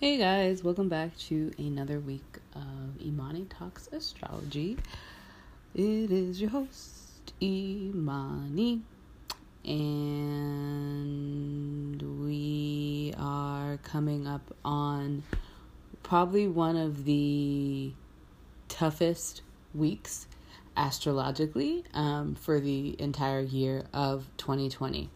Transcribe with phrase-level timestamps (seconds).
[0.00, 4.78] Hey guys, welcome back to another week of Imani Talks Astrology.
[5.74, 8.82] It is your host, Imani,
[9.64, 10.30] and
[12.00, 15.24] we are coming up on
[16.04, 17.92] probably one of the
[18.68, 19.42] toughest
[19.74, 20.28] weeks
[20.76, 25.10] astrologically um, for the entire year of 2020.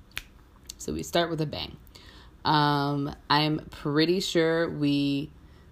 [0.76, 1.76] So we start with a bang.
[2.44, 5.30] Um, I'm pretty sure we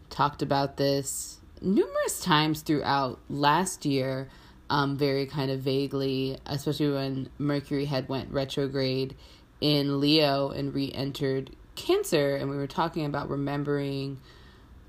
[0.09, 4.29] talked about this numerous times throughout last year,
[4.69, 9.16] um, very kind of vaguely, especially when Mercury had went retrograde
[9.60, 14.21] in Leo and re-entered Cancer, and we were talking about remembering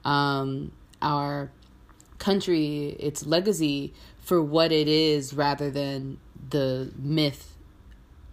[0.04, 0.71] um,
[1.02, 1.52] our
[2.20, 7.55] country, its legacy for what it is, rather than the myth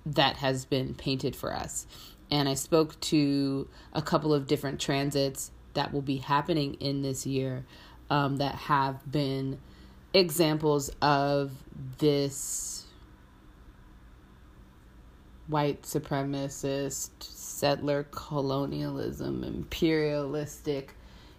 [0.04, 1.86] that has been painted for us
[2.30, 7.26] and I spoke to a couple of different transits that will be happening in this
[7.26, 7.64] year
[8.10, 9.58] um, that have been
[10.14, 11.52] examples of
[11.98, 12.86] this
[15.46, 20.94] white supremacist, settler colonialism, imperialistic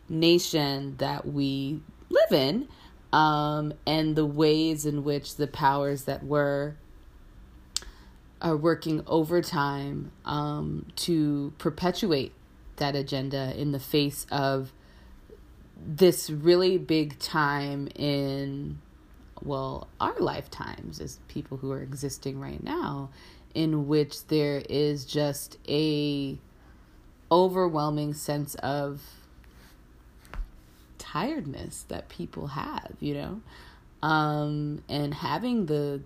[0.07, 2.67] nation that we live in,
[3.13, 6.75] um, and the ways in which the powers that were
[8.41, 12.31] are working overtime um, to perpetuate
[12.77, 14.71] that agenda in the face of
[15.85, 18.79] this really big time in
[19.41, 23.09] well our lifetimes as people who are existing right now
[23.53, 26.37] in which there is just a
[27.31, 29.01] overwhelming sense of
[30.97, 33.41] tiredness that people have you know?
[34.01, 36.01] Um and having the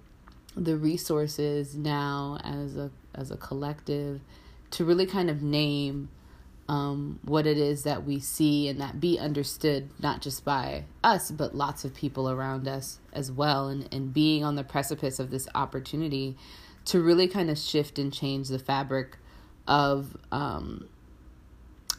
[0.55, 4.21] the resources now as a as a collective
[4.71, 6.09] to really kind of name
[6.69, 11.29] um, what it is that we see and that be understood not just by us
[11.29, 13.67] but lots of people around us as well.
[13.67, 16.37] And, and being on the precipice of this opportunity
[16.85, 19.17] to really kind of shift and change the fabric
[19.67, 20.87] of um,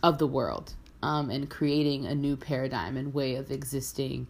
[0.02, 4.26] of the world um, and creating a new paradigm and way of existing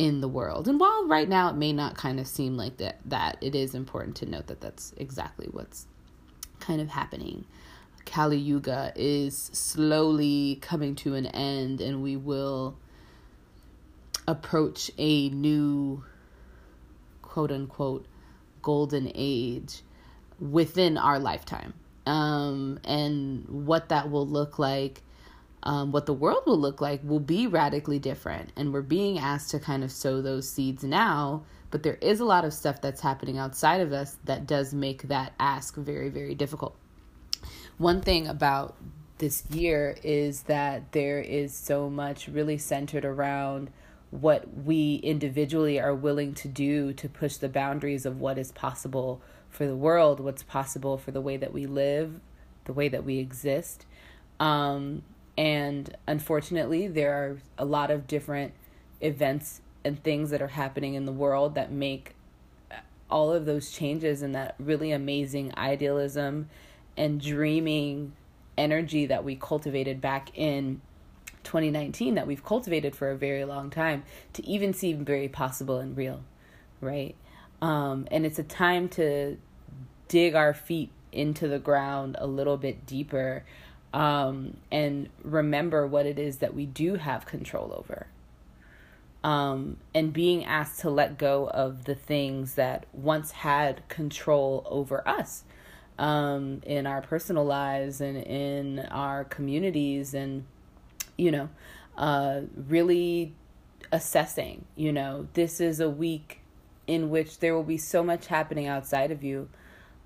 [0.00, 0.66] in the world.
[0.66, 3.74] And while right now it may not kind of seem like that that it is
[3.74, 5.86] important to note that that's exactly what's
[6.58, 7.44] kind of happening.
[8.06, 12.78] Kali Yuga is slowly coming to an end and we will
[14.26, 16.02] approach a new
[17.20, 18.06] quote unquote
[18.62, 19.82] golden age
[20.38, 21.74] within our lifetime.
[22.06, 25.02] Um, and what that will look like
[25.62, 28.50] um, what the world will look like will be radically different.
[28.56, 31.44] And we're being asked to kind of sow those seeds now.
[31.70, 35.02] But there is a lot of stuff that's happening outside of us that does make
[35.02, 36.76] that ask very, very difficult.
[37.78, 38.76] One thing about
[39.18, 43.70] this year is that there is so much really centered around
[44.10, 49.22] what we individually are willing to do to push the boundaries of what is possible
[49.48, 52.18] for the world, what's possible for the way that we live,
[52.64, 53.86] the way that we exist.
[54.40, 55.02] Um,
[55.40, 58.52] and unfortunately, there are a lot of different
[59.00, 62.14] events and things that are happening in the world that make
[63.10, 66.50] all of those changes and that really amazing idealism
[66.94, 68.12] and dreaming
[68.58, 70.82] energy that we cultivated back in
[71.44, 74.02] 2019 that we've cultivated for a very long time
[74.34, 76.22] to even seem very possible and real,
[76.82, 77.14] right?
[77.62, 79.38] Um, and it's a time to
[80.06, 83.42] dig our feet into the ground a little bit deeper
[83.92, 88.06] um, and remember what it is that we do have control over.
[89.22, 95.06] Um, and being asked to let go of the things that once had control over
[95.06, 95.44] us
[95.98, 100.46] um, in our personal lives and in our communities, and
[101.18, 101.50] you know,
[101.98, 103.34] uh, really
[103.92, 104.64] assessing.
[104.74, 106.40] You know, this is a week
[106.86, 109.50] in which there will be so much happening outside of you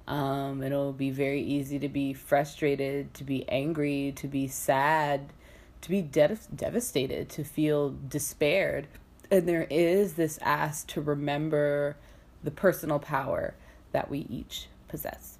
[0.06, 5.32] um, it'll be very easy to be frustrated, to be angry, to be sad,
[5.80, 8.86] to be de- devastated, to feel despaired.
[9.30, 11.96] And there is this ask to remember
[12.42, 13.54] the personal power
[13.92, 15.38] that we each possess.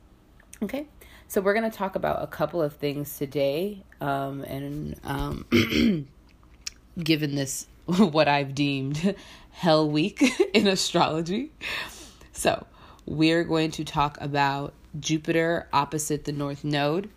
[0.62, 0.87] Okay,
[1.29, 3.83] so we're going to talk about a couple of things today.
[4.00, 5.47] Um, and um,
[6.99, 9.15] given this, what I've deemed
[9.50, 10.23] hell week
[10.55, 11.53] in astrology.
[12.33, 12.67] So,
[13.06, 17.11] we're going to talk about Jupiter opposite the North Node,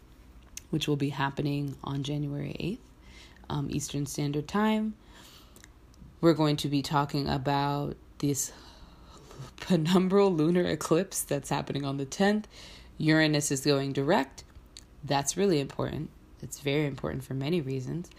[0.69, 4.95] which will be happening on January 8th, um, Eastern Standard Time.
[6.19, 8.51] We're going to be talking about this
[9.61, 12.45] penumbral lunar eclipse that's happening on the 10th.
[12.97, 14.43] Uranus is going direct.
[15.03, 16.09] That's really important.
[16.41, 18.09] It's very important for many reasons,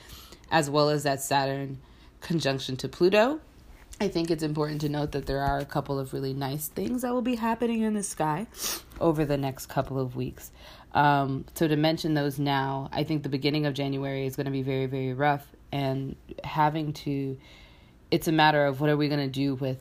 [0.50, 1.78] as well as that Saturn
[2.20, 3.40] conjunction to Pluto.
[4.00, 7.02] I think it's important to note that there are a couple of really nice things
[7.02, 8.46] that will be happening in the sky
[9.00, 10.52] over the next couple of weeks.
[10.94, 14.52] Um, so, to mention those now, I think the beginning of January is going to
[14.52, 16.14] be very, very rough, and
[16.44, 17.36] having to,
[18.10, 19.78] it's a matter of what are we going to do with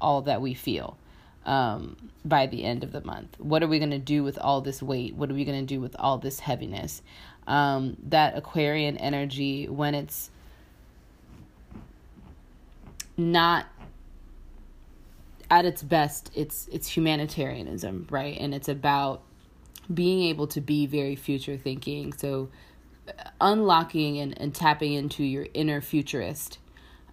[0.00, 0.96] all that we feel
[1.44, 3.38] um, by the end of the month?
[3.38, 5.14] What are we going to do with all this weight?
[5.14, 7.02] What are we going to do with all this heaviness?
[7.46, 10.30] Um, that Aquarian energy, when it's
[13.16, 13.66] not
[15.50, 18.36] at its best, it's it's humanitarianism, right?
[18.38, 19.22] And it's about
[19.92, 22.12] being able to be very future thinking.
[22.12, 22.48] So
[23.40, 26.58] unlocking and, and tapping into your inner futurist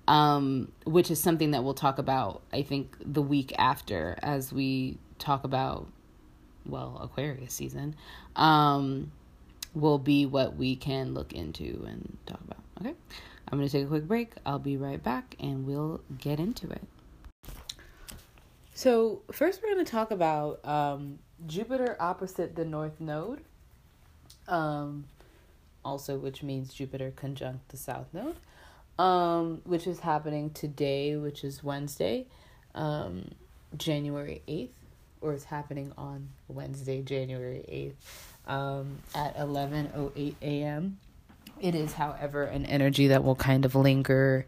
[0.07, 4.97] um, which is something that we'll talk about, I think, the week after as we
[5.19, 5.87] talk about,
[6.65, 7.95] well, Aquarius season,
[8.35, 9.11] um,
[9.73, 12.59] will be what we can look into and talk about.
[12.81, 12.95] Okay,
[13.51, 14.33] I'm going to take a quick break.
[14.45, 16.83] I'll be right back and we'll get into it.
[18.73, 23.41] So, first, we're going to talk about um, Jupiter opposite the North Node,
[24.47, 25.05] um,
[25.83, 28.37] also, which means Jupiter conjunct the South Node
[29.01, 32.27] um, which is happening today, which is Wednesday,
[32.75, 33.29] um,
[33.77, 34.69] January 8th,
[35.21, 37.93] or it's happening on Wednesday, January
[38.47, 40.99] 8th, um, at 11.08 a.m.
[41.61, 44.47] It is, however, an energy that will kind of linger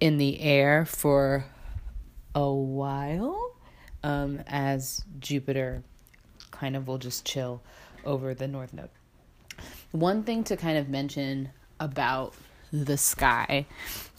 [0.00, 1.44] in the air for
[2.34, 3.54] a while
[4.02, 5.82] um, as Jupiter
[6.50, 7.62] kind of will just chill
[8.04, 8.88] over the North Node.
[9.92, 12.34] One thing to kind of mention about
[12.72, 13.66] the sky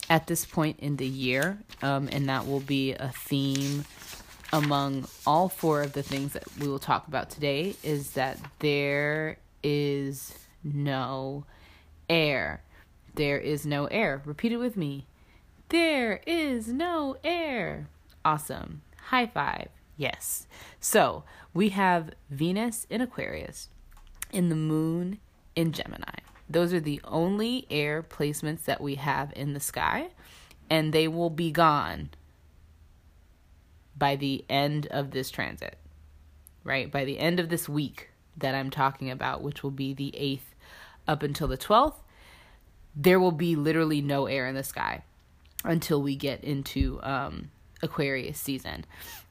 [0.07, 3.85] at this point in the year, um, and that will be a theme
[4.53, 9.37] among all four of the things that we will talk about today is that there
[9.63, 10.33] is
[10.63, 11.45] no
[12.09, 12.63] air.
[13.15, 14.21] There is no air.
[14.25, 15.05] Repeat it with me.
[15.69, 17.89] There is no air.
[18.25, 18.81] Awesome.
[19.07, 19.69] High five.
[19.97, 20.47] Yes.
[20.79, 21.23] So
[21.53, 23.69] we have Venus in Aquarius,
[24.31, 25.19] in the moon
[25.55, 26.19] in Gemini.
[26.49, 30.09] Those are the only air placements that we have in the sky,
[30.69, 32.09] and they will be gone
[33.95, 35.77] by the end of this transit,
[36.63, 36.91] right?
[36.91, 40.48] By the end of this week that I'm talking about, which will be the 8th
[41.09, 41.95] up until the 12th,
[42.95, 45.03] there will be literally no air in the sky
[45.63, 47.51] until we get into um,
[47.81, 48.85] Aquarius season.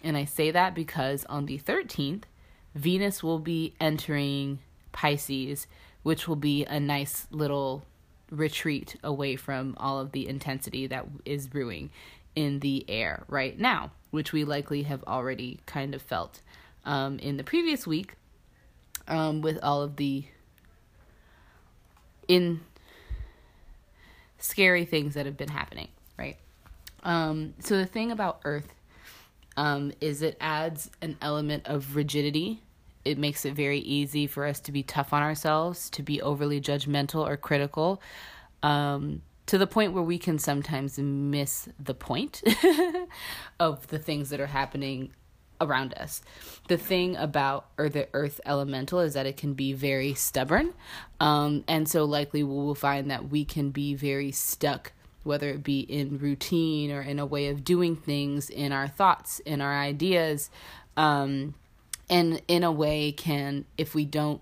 [0.04, 2.24] And I say that because on the 13th,
[2.74, 4.58] Venus will be entering
[4.92, 5.66] Pisces
[6.02, 7.84] which will be a nice little
[8.30, 11.90] retreat away from all of the intensity that is brewing
[12.34, 16.40] in the air right now, which we likely have already kind of felt
[16.84, 18.14] um, in the previous week
[19.06, 20.24] um, with all of the
[22.28, 22.60] in
[24.38, 26.36] scary things that have been happening, right?
[27.02, 28.72] Um, so the thing about Earth
[29.56, 32.62] um, is it adds an element of rigidity
[33.08, 36.60] it makes it very easy for us to be tough on ourselves, to be overly
[36.60, 38.02] judgmental or critical,
[38.62, 42.42] um, to the point where we can sometimes miss the point
[43.60, 45.10] of the things that are happening
[45.60, 46.22] around us.
[46.68, 50.74] The thing about or the earth elemental is that it can be very stubborn.
[51.20, 54.92] Um, and so likely we will find that we can be very stuck
[55.28, 59.40] whether it be in routine or in a way of doing things in our thoughts
[59.40, 60.50] in our ideas
[60.96, 61.54] um,
[62.08, 64.40] and in a way can if we don't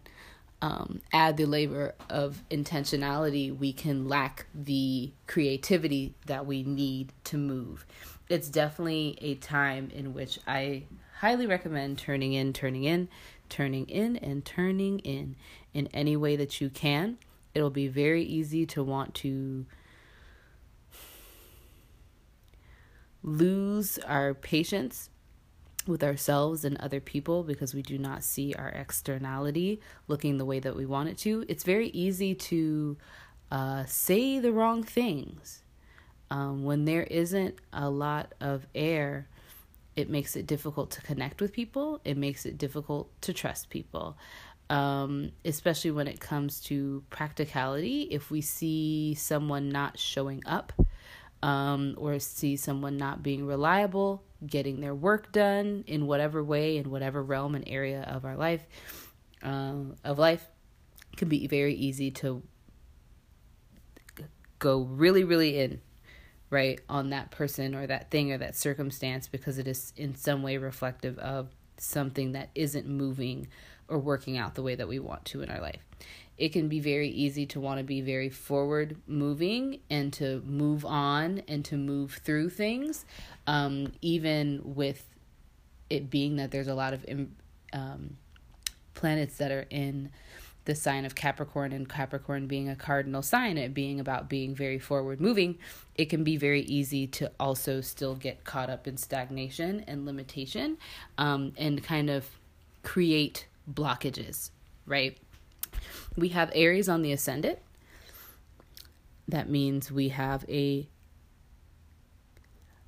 [0.63, 7.37] um, add the labor of intentionality we can lack the creativity that we need to
[7.37, 7.85] move
[8.29, 10.83] it's definitely a time in which i
[11.19, 13.09] highly recommend turning in turning in
[13.49, 15.37] turning in and turning in
[15.73, 17.17] in any way that you can
[17.55, 19.67] it'll be very easy to want to
[23.23, 25.11] lose our patience
[25.87, 30.59] with ourselves and other people because we do not see our externality looking the way
[30.61, 32.97] that we want it to, it's very easy to
[33.51, 35.63] uh, say the wrong things.
[36.29, 39.29] Um, when there isn't a lot of air,
[39.97, 42.01] it makes it difficult to connect with people.
[42.05, 44.17] It makes it difficult to trust people,
[44.69, 48.03] um, especially when it comes to practicality.
[48.03, 50.73] If we see someone not showing up,
[51.43, 56.91] um, or see someone not being reliable, getting their work done in whatever way, in
[56.91, 58.67] whatever realm and area of our life,
[59.43, 59.75] uh,
[60.05, 60.45] of life,
[61.17, 62.43] can be very easy to
[64.59, 65.81] go really, really in,
[66.51, 70.43] right, on that person or that thing or that circumstance because it is in some
[70.43, 71.49] way reflective of
[71.79, 73.49] something that isn't moving
[73.89, 75.81] or working out the way that we want to in our life.
[76.39, 80.85] it can be very easy to want to be very forward moving and to move
[80.85, 83.07] on and to move through things,
[83.47, 85.05] um, even with
[85.89, 87.07] it being that there's a lot of
[87.73, 88.17] um,
[88.95, 90.11] planets that are in
[90.67, 94.79] the sign of Capricorn and Capricorn being a cardinal sign, it being about being very
[94.79, 95.59] forward moving,
[95.95, 100.77] it can be very easy to also still get caught up in stagnation and limitation
[101.19, 102.29] um, and kind of
[102.83, 104.51] create blockages,
[104.85, 105.17] right?
[106.17, 107.59] We have Aries on the ascendant.
[109.29, 110.89] That means we have a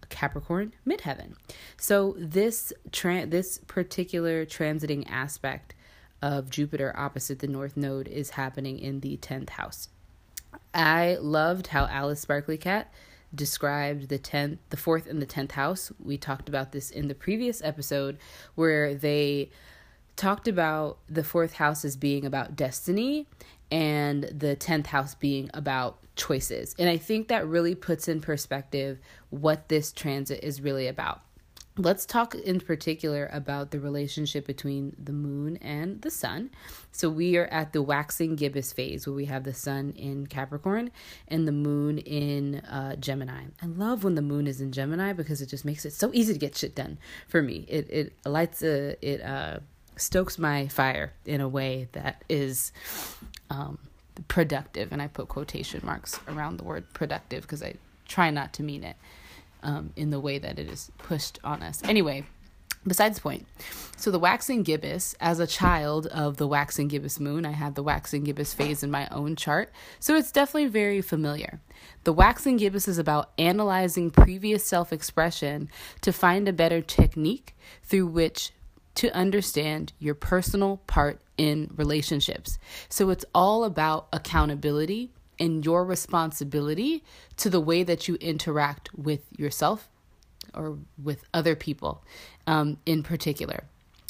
[0.09, 1.35] Capricorn midheaven.
[1.77, 5.75] So this tra- this particular transiting aspect
[6.23, 9.89] of Jupiter opposite the North Node is happening in the 10th house.
[10.75, 12.93] I loved how Alice Sparkly Kat
[13.35, 15.93] described the 10th, the 4th and the 10th house.
[16.03, 18.19] We talked about this in the previous episode
[18.55, 19.51] where they
[20.17, 23.27] talked about the 4th house as being about destiny
[23.71, 26.75] and the 10th house being about choices.
[26.79, 28.99] And I think that really puts in perspective
[29.31, 31.21] what this transit is really about.
[31.79, 36.51] Let's talk in particular about the relationship between the moon and the sun.
[36.91, 40.91] So, we are at the waxing gibbous phase where we have the sun in Capricorn
[41.29, 43.45] and the moon in uh, Gemini.
[43.63, 46.33] I love when the moon is in Gemini because it just makes it so easy
[46.33, 47.65] to get shit done for me.
[47.69, 49.61] It, it lights a, it, uh,
[49.95, 52.73] stokes my fire in a way that is
[53.51, 53.79] um,
[54.27, 54.91] productive.
[54.91, 57.75] And I put quotation marks around the word productive because I
[58.09, 58.97] try not to mean it
[59.63, 61.83] um, in the way that it is pushed on us.
[61.85, 62.25] Anyway,
[62.87, 63.47] besides the point.
[63.97, 67.83] So the waxing gibbous, as a child of the waxing gibbous moon, I had the
[67.83, 69.73] waxing gibbous phase in my own chart.
[69.99, 71.61] So it's definitely very familiar.
[72.05, 75.69] The waxing gibbous is about analyzing previous self-expression
[76.01, 78.53] to find a better technique through which
[78.95, 82.59] to understand your personal part in relationships.
[82.89, 87.05] So it's all about accountability and your responsibility
[87.37, 89.89] to the way that you interact with yourself
[90.55, 92.03] or with other people
[92.47, 93.65] um, in particular.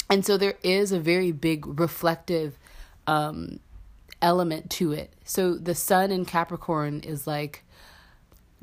[0.09, 2.57] And so there is a very big reflective
[3.05, 3.59] um,
[4.21, 5.13] element to it.
[5.23, 7.63] So the sun in Capricorn is like,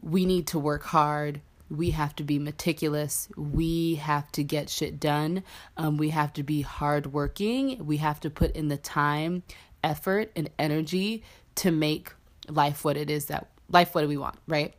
[0.02, 1.40] we need to work hard.
[1.68, 3.28] We have to be meticulous.
[3.36, 5.42] We have to get shit done.
[5.76, 7.84] Um, we have to be hardworking.
[7.84, 9.42] We have to put in the time,
[9.82, 11.24] effort, and energy
[11.56, 12.12] to make
[12.48, 14.74] life what it is that life what do we want, right?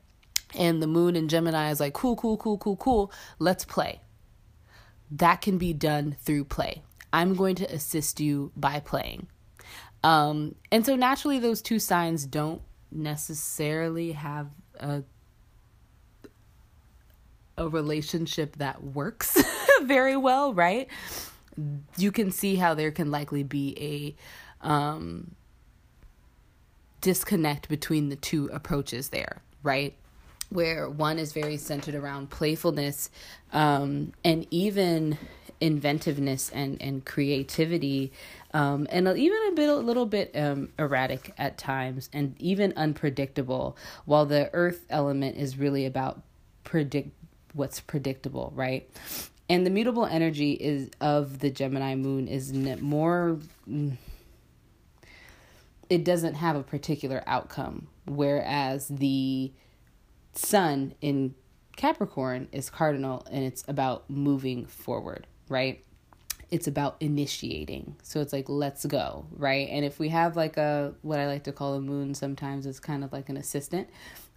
[0.55, 3.11] And the moon in Gemini is like, cool, cool, cool, cool, cool.
[3.37, 4.01] Let's play.
[5.11, 6.81] That can be done through play.
[7.11, 9.27] I'm going to assist you by playing.
[10.03, 14.47] Um, and so naturally, those two signs don't necessarily have
[14.79, 15.03] a
[17.57, 19.35] a relationship that works
[19.81, 20.87] very well, right?
[21.97, 24.15] You can see how there can likely be
[24.61, 25.31] a um,
[27.01, 29.95] disconnect between the two approaches there, right?
[30.49, 33.09] Where one is very centered around playfulness
[33.51, 35.17] um, and even
[35.59, 38.11] inventiveness and, and creativity,
[38.53, 43.75] um, and even a bit a little bit um, erratic at times and even unpredictable.
[44.05, 46.21] While the earth element is really about
[46.63, 47.09] predict
[47.53, 48.89] what's predictable, right?
[49.49, 53.39] And the mutable energy is of the Gemini moon is more
[53.69, 53.97] mm,
[55.89, 57.87] it doesn't have a particular outcome.
[58.05, 59.51] Whereas the
[60.33, 61.35] sun in
[61.75, 65.83] Capricorn is cardinal and it's about moving forward, right?
[66.49, 67.97] It's about initiating.
[68.03, 69.67] So it's like, let's go, right?
[69.69, 72.79] And if we have like a, what I like to call a moon sometimes, it's
[72.79, 73.89] kind of like an assistant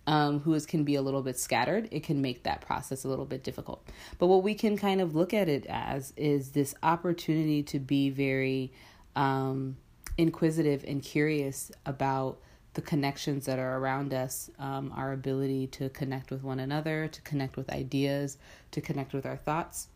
[0.07, 3.09] um, who is, can be a little bit scattered, it can make that process a
[3.09, 3.87] little bit difficult.
[4.19, 8.11] But what we can kind of look at it as is this opportunity to be
[8.11, 8.73] very,
[9.14, 9.76] um,
[10.18, 12.38] inquisitive and curious about
[12.74, 17.20] the connections that are around us, um, our ability to connect with one another, to
[17.22, 18.38] connect with ideas,
[18.70, 19.88] to connect with our thoughts,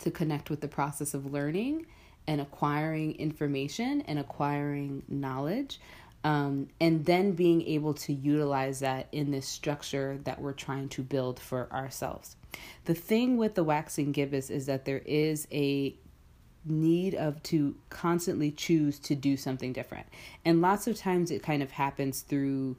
[0.00, 1.86] to connect with the process of learning
[2.26, 5.80] and acquiring information and acquiring knowledge.
[6.24, 11.02] Um, and then being able to utilize that in this structure that we're trying to
[11.02, 12.36] build for ourselves.
[12.84, 15.96] The thing with the waxing gibbous is that there is a
[16.64, 20.06] need of to constantly choose to do something different.
[20.44, 22.76] And lots of times it kind of happens through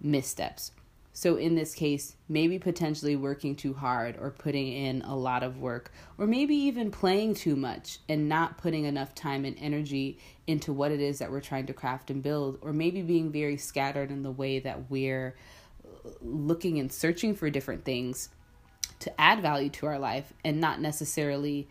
[0.00, 0.72] missteps.
[1.16, 5.60] So, in this case, maybe potentially working too hard or putting in a lot of
[5.60, 10.72] work, or maybe even playing too much and not putting enough time and energy into
[10.72, 14.10] what it is that we're trying to craft and build, or maybe being very scattered
[14.10, 15.36] in the way that we're
[16.20, 18.28] looking and searching for different things
[18.98, 21.68] to add value to our life and not necessarily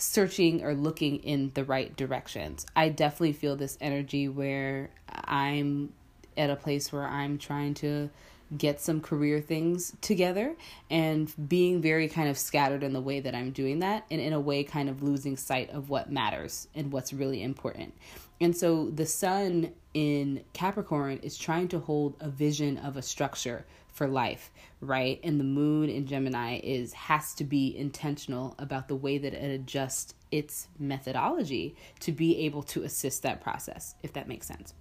[0.00, 2.66] searching or looking in the right directions.
[2.74, 5.92] I definitely feel this energy where I'm
[6.36, 8.10] at a place where I'm trying to
[8.56, 10.56] get some career things together
[10.90, 14.32] and being very kind of scattered in the way that I'm doing that and in
[14.32, 17.94] a way kind of losing sight of what matters and what's really important.
[18.40, 23.66] And so the sun in Capricorn is trying to hold a vision of a structure
[24.00, 25.20] for life, right?
[25.22, 29.50] And the moon in Gemini is has to be intentional about the way that it
[29.50, 34.72] adjusts its methodology to be able to assist that process, if that makes sense.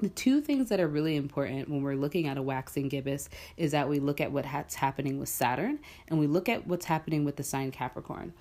[0.00, 3.70] The two things that are really important when we're looking at a waxing gibbous is
[3.70, 5.78] that we look at what's happening with Saturn
[6.08, 8.32] and we look at what's happening with the sign Capricorn.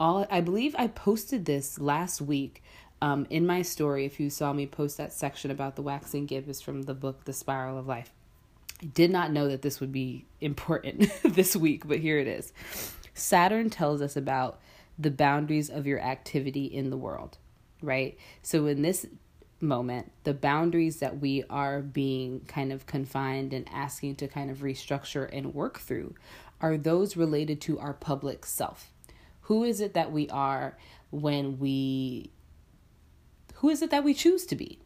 [0.00, 2.62] All I believe I posted this last week
[3.02, 4.06] um, in my story.
[4.06, 7.34] If you saw me post that section about the waxing gibbous from the book The
[7.34, 8.14] Spiral of Life,
[8.94, 12.52] Did not know that this would be important this week, but here it is.
[13.14, 14.60] Saturn tells us about
[14.98, 17.38] the boundaries of your activity in the world,
[17.80, 18.18] right?
[18.42, 19.06] So in this
[19.60, 24.58] moment, the boundaries that we are being kind of confined and asking to kind of
[24.58, 26.14] restructure and work through
[26.60, 28.92] are those related to our public self.
[29.42, 30.76] Who is it that we are
[31.10, 32.30] when we
[33.56, 34.80] who is it that we choose to be?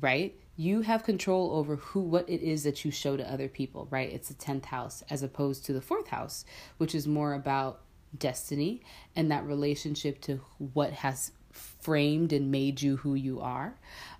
[0.00, 0.34] Right?
[0.56, 4.12] You have control over who what it is that you show to other people, right?
[4.12, 6.44] It's the 10th house as opposed to the 4th house,
[6.78, 7.80] which is more about
[8.16, 8.82] destiny
[9.16, 10.40] and that relationship to
[10.72, 11.32] what has
[11.80, 13.74] framed and made you who you are,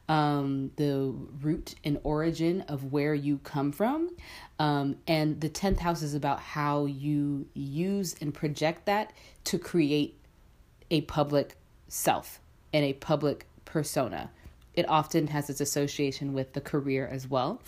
[0.09, 4.11] um, the root and origin of where you come from.
[4.59, 9.12] Um, and the 10th house is about how you use and project that
[9.45, 10.19] to create
[10.91, 11.57] a public
[11.88, 12.41] self
[12.73, 14.31] and a public persona.
[14.75, 17.62] It often has its association with the career as well.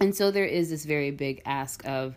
[0.00, 2.16] And so there is this very big ask of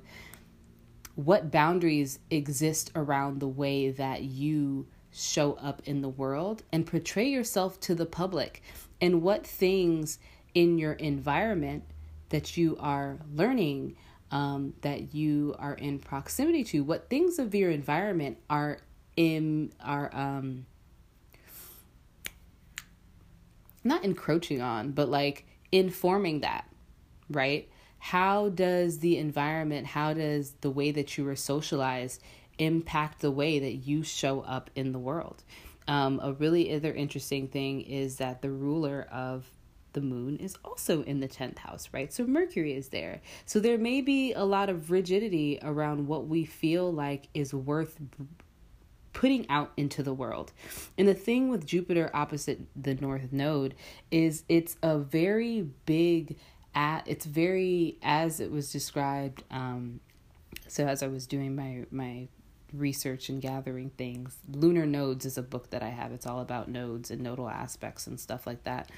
[1.15, 7.27] what boundaries exist around the way that you show up in the world and portray
[7.27, 8.62] yourself to the public
[9.01, 10.19] and what things
[10.53, 11.83] in your environment
[12.29, 13.95] that you are learning
[14.31, 18.80] um, that you are in proximity to what things of your environment are
[19.15, 20.65] in are um
[23.83, 26.65] not encroaching on but like informing that
[27.29, 32.21] right how does the environment how does the way that you were socialized
[32.59, 35.43] impact the way that you show up in the world.
[35.87, 39.49] Um, a really other interesting thing is that the ruler of
[39.93, 42.13] the moon is also in the 10th house, right?
[42.13, 43.21] So Mercury is there.
[43.45, 47.97] So there may be a lot of rigidity around what we feel like is worth
[49.19, 50.53] putting out into the world.
[50.97, 53.75] And the thing with Jupiter opposite the north node
[54.12, 56.38] is it's a very big
[57.05, 59.99] it's very as it was described um
[60.69, 62.29] so as I was doing my my
[62.71, 64.38] research and gathering things.
[64.49, 66.13] Lunar Nodes is a book that I have.
[66.13, 68.89] It's all about nodes and nodal aspects and stuff like that.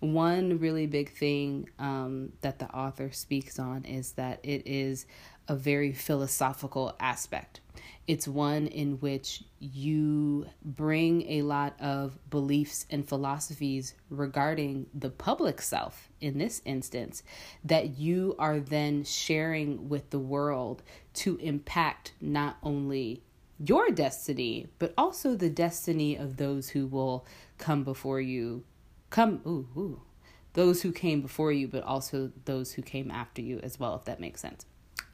[0.00, 5.06] One really big thing um, that the author speaks on is that it is
[5.48, 7.60] a very philosophical aspect.
[8.08, 15.62] It's one in which you bring a lot of beliefs and philosophies regarding the public
[15.62, 17.22] self, in this instance,
[17.64, 20.82] that you are then sharing with the world
[21.14, 23.22] to impact not only
[23.64, 27.24] your destiny, but also the destiny of those who will
[27.58, 28.64] come before you.
[29.10, 30.02] Come, ooh, ooh,
[30.54, 34.04] those who came before you, but also those who came after you as well, if
[34.06, 34.66] that makes sense.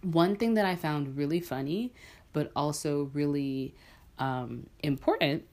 [0.03, 1.92] One thing that I found really funny,
[2.33, 3.75] but also really
[4.19, 5.45] um, important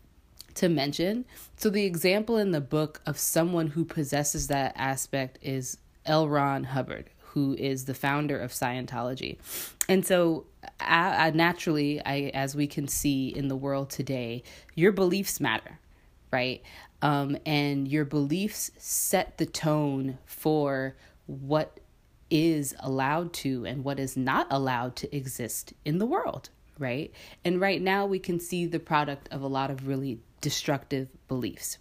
[0.55, 1.25] to mention.
[1.57, 6.27] So, the example in the book of someone who possesses that aspect is L.
[6.27, 9.37] Ron Hubbard, who is the founder of Scientology.
[9.87, 10.45] And so,
[10.79, 15.79] I, I naturally, I as we can see in the world today, your beliefs matter,
[16.31, 16.61] right?
[17.01, 20.95] Um, and your beliefs set the tone for
[21.27, 21.79] what
[22.31, 27.11] is allowed to and what is not allowed to exist in the world, right?
[27.43, 31.77] And right now we can see the product of a lot of really destructive beliefs.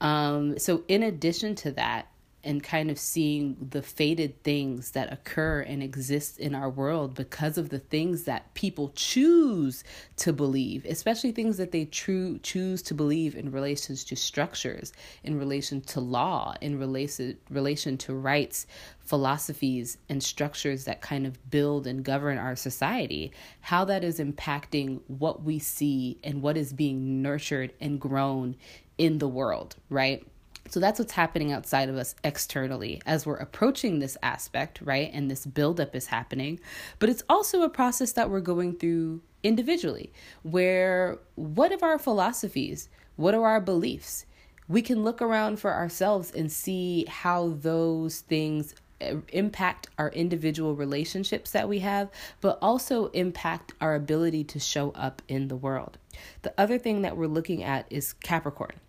[0.00, 2.08] Um, so, in addition to that,
[2.44, 7.58] and kind of seeing the fated things that occur and exist in our world because
[7.58, 9.82] of the things that people choose
[10.16, 15.38] to believe, especially things that they true choose to believe in relation to structures, in
[15.38, 18.66] relation to law, in relation relation to rights,
[19.00, 25.00] philosophies and structures that kind of build and govern our society, how that is impacting
[25.06, 28.56] what we see and what is being nurtured and grown
[28.98, 30.26] in the world, right?
[30.68, 35.10] So that's what's happening outside of us externally as we're approaching this aspect, right?
[35.12, 36.58] And this buildup is happening.
[36.98, 40.10] But it's also a process that we're going through individually,
[40.42, 42.88] where what of our philosophies?
[43.16, 44.26] What are our beliefs?
[44.66, 50.74] We can look around for ourselves and see how those things uh, impact our individual
[50.74, 52.08] relationships that we have,
[52.40, 55.98] but also impact our ability to show up in the world.
[56.42, 58.80] The other thing that we're looking at is Capricorn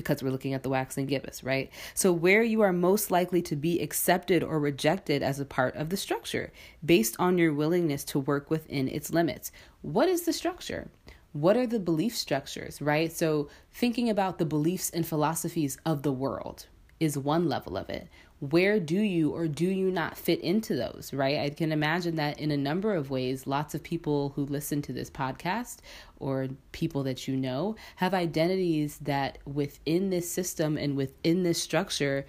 [0.00, 1.70] because we're looking at the waxing gibbous, right?
[1.94, 5.90] So, where you are most likely to be accepted or rejected as a part of
[5.90, 6.52] the structure
[6.84, 9.52] based on your willingness to work within its limits.
[9.82, 10.90] What is the structure?
[11.32, 13.12] What are the belief structures, right?
[13.12, 16.66] So, thinking about the beliefs and philosophies of the world
[16.98, 18.08] is one level of it
[18.40, 21.38] where do you or do you not fit into those, right?
[21.38, 24.92] I can imagine that in a number of ways, lots of people who listen to
[24.92, 25.78] this podcast
[26.18, 32.24] or people that you know have identities that within this system and within this structure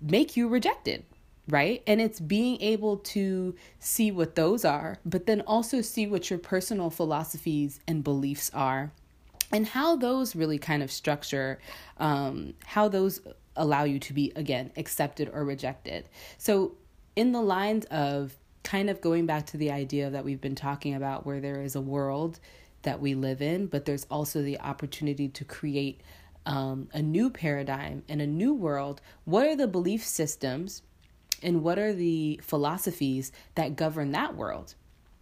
[0.00, 1.04] make you rejected,
[1.48, 1.82] right?
[1.86, 6.40] And it's being able to see what those are, but then also see what your
[6.40, 8.90] personal philosophies and beliefs are
[9.52, 11.58] and how those really kind of structure
[11.98, 13.20] um, how those
[13.56, 16.08] allow you to be again accepted or rejected.
[16.38, 16.76] So
[17.16, 20.94] in the lines of kind of going back to the idea that we've been talking
[20.94, 22.38] about where there is a world
[22.82, 26.00] that we live in, but there's also the opportunity to create
[26.46, 29.00] um, a new paradigm and a new world.
[29.24, 30.82] What are the belief systems
[31.42, 34.74] and what are the philosophies that govern that world?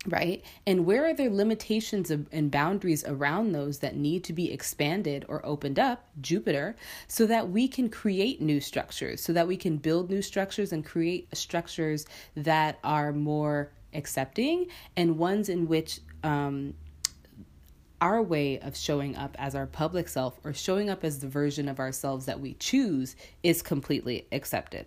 [0.06, 0.42] Right?
[0.66, 5.44] And where are there limitations and boundaries around those that need to be expanded or
[5.44, 6.74] opened up, Jupiter,
[7.06, 10.84] so that we can create new structures, so that we can build new structures and
[10.84, 16.72] create structures that are more accepting and ones in which um,
[18.00, 21.68] our way of showing up as our public self or showing up as the version
[21.68, 24.86] of ourselves that we choose is completely accepted.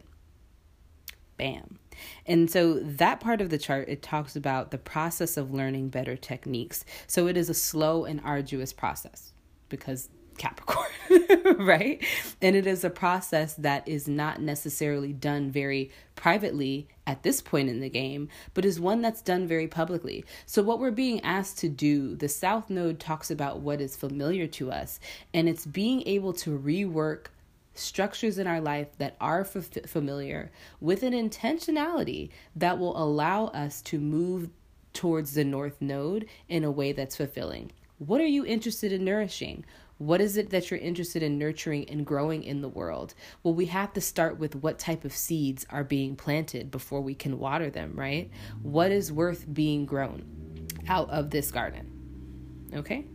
[1.38, 1.80] Bam.
[2.26, 6.16] And so that part of the chart it talks about the process of learning better
[6.16, 6.86] techniques.
[7.08, 9.34] So it is a slow and arduous process
[9.70, 10.90] because Capricorn,
[11.58, 12.04] right?
[12.42, 17.70] And it is a process that is not necessarily done very privately at this point
[17.70, 20.26] in the game, but is one that's done very publicly.
[20.46, 24.48] So, what we're being asked to do, the South Node talks about what is familiar
[24.48, 25.00] to us,
[25.34, 27.28] and it's being able to rework
[27.74, 33.82] structures in our life that are f- familiar with an intentionality that will allow us
[33.82, 34.50] to move
[34.94, 37.72] towards the north node in a way that's fulfilling.
[37.98, 39.66] What are you interested in nourishing?
[39.98, 43.14] What is it that you're interested in nurturing and growing in the world?
[43.42, 47.16] Well, we have to start with what type of seeds are being planted before we
[47.16, 48.30] can water them, right?
[48.62, 52.70] What is worth being grown out of this garden?
[52.74, 53.06] Okay?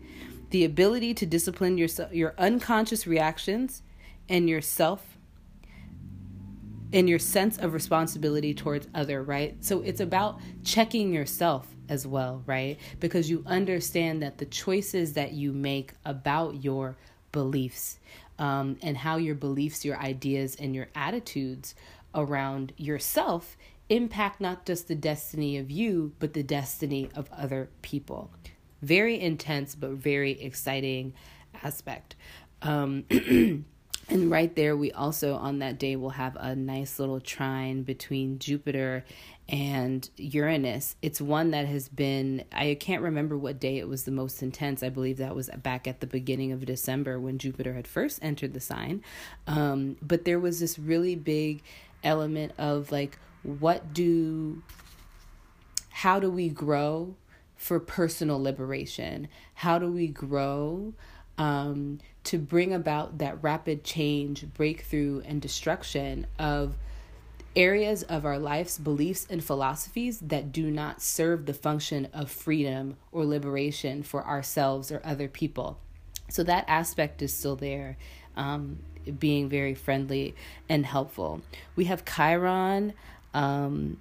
[0.51, 3.83] The ability to discipline yourself, your unconscious reactions
[4.29, 5.19] and yourself
[6.93, 9.57] and your sense of responsibility towards other right?
[9.65, 12.79] So it's about checking yourself as well right?
[13.01, 16.97] Because you understand that the choices that you make about your
[17.33, 17.99] beliefs
[18.39, 21.75] um, and how your beliefs your ideas and your attitudes
[22.15, 23.57] around yourself
[23.89, 28.31] impact not just the destiny of you but the destiny of other people.
[28.83, 31.13] Very intense but very exciting
[31.63, 32.15] aspect.
[32.63, 33.05] Um,
[34.11, 38.39] And right there, we also on that day will have a nice little trine between
[38.39, 39.05] Jupiter
[39.51, 40.97] and Uranus.
[41.03, 44.83] It's one that has been, I can't remember what day it was the most intense.
[44.83, 48.55] I believe that was back at the beginning of December when Jupiter had first entered
[48.55, 49.03] the sign.
[49.47, 51.63] Um, but there was this really big
[52.03, 54.63] element of like, what do,
[55.91, 57.15] how do we grow
[57.57, 59.29] for personal liberation?
[59.55, 60.95] How do we grow?
[61.39, 66.77] Um, to bring about that rapid change, breakthrough, and destruction of
[67.57, 72.97] areas of our life's beliefs and philosophies that do not serve the function of freedom
[73.13, 75.79] or liberation for ourselves or other people.
[76.29, 77.97] So that aspect is still there,
[78.37, 78.81] um,
[79.19, 80.35] being very friendly
[80.69, 81.41] and helpful.
[81.77, 82.93] We have Chiron.
[83.33, 83.99] Um,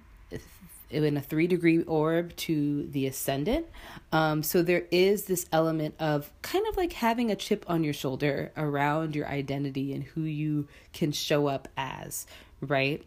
[0.89, 3.65] in a three degree orb to the ascendant.
[4.12, 7.93] Um, so there is this element of kind of like having a chip on your
[7.93, 12.26] shoulder around your identity and who you can show up as,
[12.62, 13.04] right?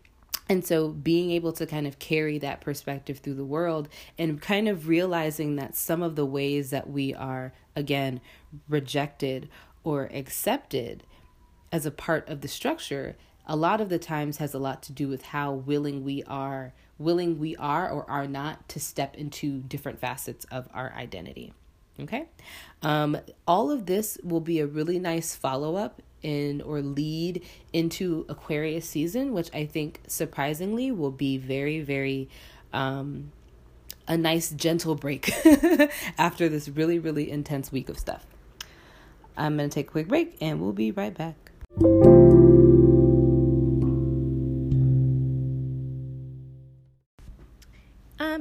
[0.48, 3.88] And so being able to kind of carry that perspective through the world
[4.18, 8.20] and kind of realizing that some of the ways that we are, again,
[8.68, 9.48] rejected
[9.84, 11.04] or accepted
[11.70, 13.16] as a part of the structure,
[13.46, 16.72] a lot of the times has a lot to do with how willing we are
[17.00, 21.52] willing we are or are not to step into different facets of our identity.
[21.98, 22.26] Okay.
[22.82, 28.26] Um, all of this will be a really nice follow up in or lead into
[28.28, 32.28] Aquarius season, which I think surprisingly will be very, very
[32.72, 33.32] um,
[34.06, 35.32] a nice gentle break
[36.18, 38.26] after this really, really intense week of stuff.
[39.36, 41.50] I'm going to take a quick break and we'll be right back.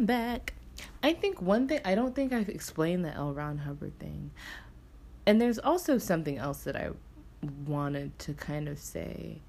[0.09, 0.55] Back.
[1.03, 3.31] I think one thing, I don't think I've explained the L.
[3.31, 4.31] Ron Hubbard thing.
[5.27, 6.89] And there's also something else that I
[7.67, 9.39] wanted to kind of say.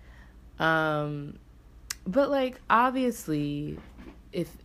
[0.58, 1.38] Um,
[2.06, 3.78] but like, obviously,
[4.32, 4.48] if.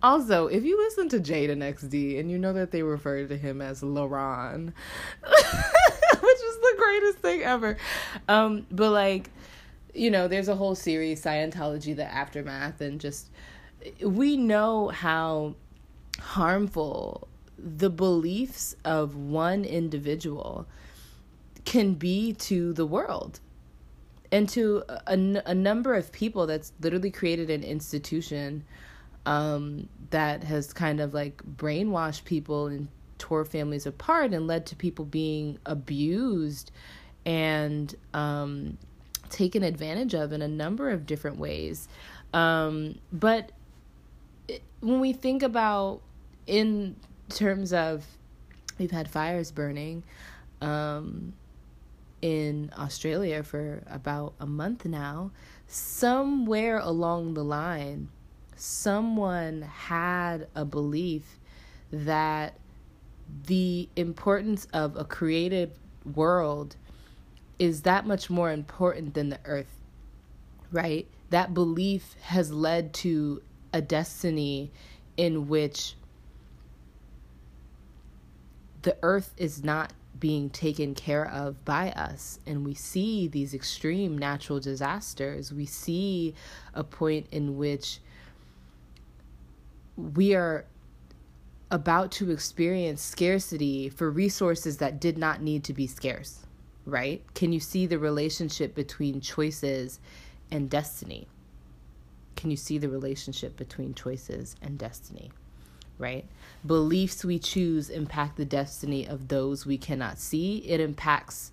[0.00, 3.60] Also, if you listen to Jaden XD and you know that they refer to him
[3.60, 4.66] as LaRon,
[5.26, 7.76] which is the greatest thing ever.
[8.28, 9.28] Um, but like,
[9.94, 13.30] you know, there's a whole series, Scientology, the aftermath, and just
[14.02, 15.54] we know how
[16.20, 20.66] harmful the beliefs of one individual
[21.64, 23.40] can be to the world
[24.30, 28.64] and to a, a, number of people that's literally created an institution
[29.26, 34.76] um, that has kind of like brainwashed people and tore families apart and led to
[34.76, 36.70] people being abused
[37.26, 38.78] and um,
[39.28, 41.88] taken advantage of in a number of different ways.
[42.32, 43.52] Um, but
[44.80, 46.00] when we think about
[46.46, 46.96] in
[47.28, 48.04] terms of
[48.78, 50.02] we've had fires burning
[50.60, 51.32] um,
[52.22, 55.30] in Australia for about a month now,
[55.66, 58.08] somewhere along the line,
[58.56, 61.38] someone had a belief
[61.92, 62.54] that
[63.46, 65.72] the importance of a created
[66.14, 66.76] world
[67.58, 69.80] is that much more important than the earth,
[70.72, 71.06] right?
[71.30, 74.70] That belief has led to a destiny
[75.16, 75.94] in which
[78.82, 82.40] the earth is not being taken care of by us.
[82.46, 85.52] And we see these extreme natural disasters.
[85.52, 86.34] We see
[86.74, 88.00] a point in which
[89.96, 90.64] we are
[91.70, 96.46] about to experience scarcity for resources that did not need to be scarce
[96.88, 97.22] right?
[97.34, 100.00] Can you see the relationship between choices
[100.50, 101.28] and destiny
[102.38, 105.32] can you see the relationship between choices and destiny?
[105.98, 106.24] Right?
[106.64, 110.58] Beliefs we choose impact the destiny of those we cannot see.
[110.58, 111.50] It impacts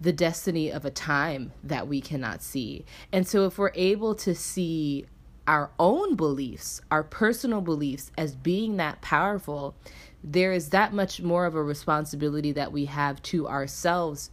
[0.00, 2.84] the destiny of a time that we cannot see.
[3.12, 5.06] And so, if we're able to see
[5.46, 9.76] our own beliefs, our personal beliefs, as being that powerful,
[10.24, 14.30] there is that much more of a responsibility that we have to ourselves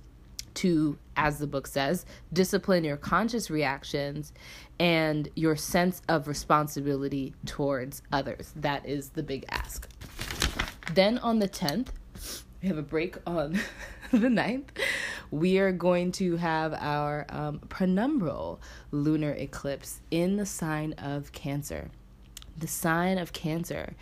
[0.56, 4.34] to, as the book says, discipline your conscious reactions
[4.80, 8.54] and your sense of responsibility towards others.
[8.56, 9.88] That is the big ask.
[10.94, 11.88] Then on the 10th,
[12.62, 13.60] we have a break on
[14.12, 14.70] the 9th.
[15.32, 18.60] We are going to have our um, penumbral
[18.92, 21.90] lunar eclipse in the sign of Cancer.
[22.58, 23.96] The sign of Cancer,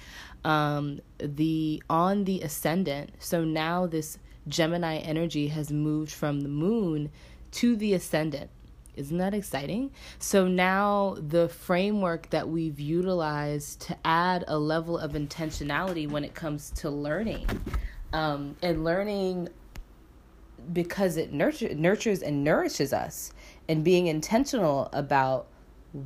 [0.45, 3.11] um, the on the ascendant.
[3.17, 7.09] So now this Gemini energy has moved from the moon
[7.51, 8.49] to the ascendant.
[8.95, 9.91] Isn't that exciting?
[10.19, 16.35] So now the framework that we've utilized to add a level of intentionality when it
[16.35, 17.47] comes to learning,
[18.11, 19.49] um, and learning
[20.71, 23.33] because it nurture, nurtures and nourishes us,
[23.67, 25.47] and being intentional about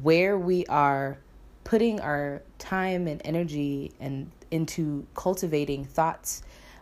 [0.01, 1.17] where we are
[1.63, 6.41] putting our time and energy and into cultivating thoughts,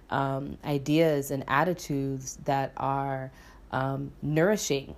[0.10, 3.32] um, ideas, and attitudes that are
[3.72, 4.96] um, nourishing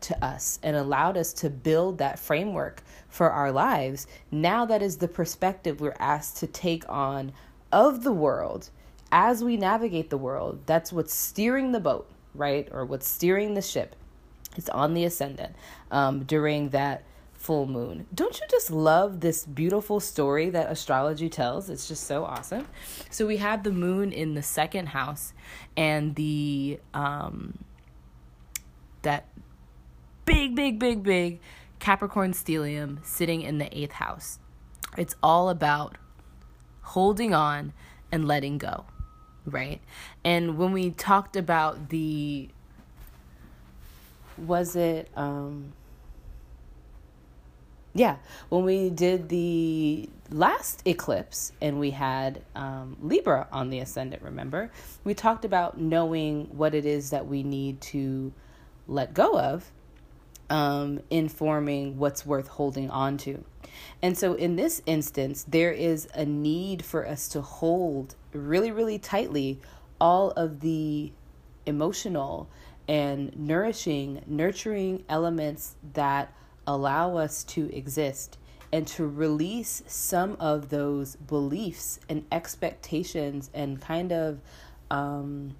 [0.00, 4.98] to us and allowed us to build that framework for our lives, now that is
[4.98, 7.32] the perspective we're asked to take on
[7.72, 8.70] of the world
[9.10, 10.60] as we navigate the world.
[10.66, 12.68] That's what's steering the boat, right?
[12.70, 13.96] Or what's steering the ship.
[14.56, 15.54] It's on the ascendant
[15.90, 17.02] um, during that
[17.36, 18.06] full moon.
[18.14, 21.70] Don't you just love this beautiful story that astrology tells?
[21.70, 22.66] It's just so awesome.
[23.10, 25.32] So we have the moon in the second house
[25.76, 27.58] and the um
[29.02, 29.28] that
[30.24, 31.40] big, big, big, big
[31.78, 34.38] Capricorn stellium sitting in the eighth house.
[34.98, 35.96] It's all about
[36.82, 37.72] holding on
[38.10, 38.84] and letting go,
[39.44, 39.80] right?
[40.24, 42.48] And when we talked about the,
[44.36, 45.72] was it, um,
[47.96, 48.16] yeah,
[48.50, 54.70] when we did the last eclipse and we had um, Libra on the ascendant, remember?
[55.02, 58.32] We talked about knowing what it is that we need to
[58.86, 59.70] let go of
[60.50, 63.42] um, informing what's worth holding on to.
[64.02, 68.98] And so, in this instance, there is a need for us to hold really, really
[68.98, 69.60] tightly
[70.00, 71.12] all of the
[71.64, 72.48] emotional
[72.88, 76.32] and nourishing, nurturing elements that
[76.66, 78.38] allow us to exist
[78.72, 84.40] and to release some of those beliefs and expectations and kind of
[84.90, 85.54] um,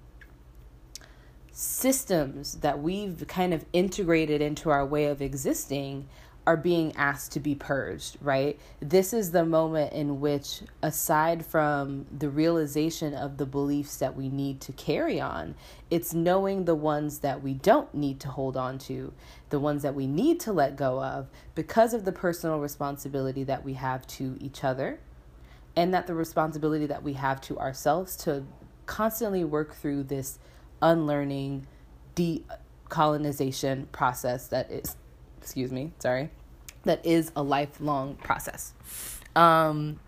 [1.51, 6.07] systems that we've kind of integrated into our way of existing
[6.47, 8.57] are being asked to be purged, right?
[8.79, 14.29] This is the moment in which, aside from the realization of the beliefs that we
[14.29, 15.55] need to carry on,
[15.91, 19.11] it's knowing the ones that we don't need to hold on to,
[19.49, 23.65] the ones that we need to let go of because of the personal responsibility that
[23.65, 25.01] we have to each other,
[25.75, 28.45] and that the responsibility that we have to ourselves to
[28.85, 30.39] constantly work through this
[30.81, 31.67] unlearning,
[32.15, 34.95] decolonization process that is
[35.47, 36.29] excuse me, sorry,
[36.83, 38.73] that is a lifelong process.
[39.33, 40.01] Um,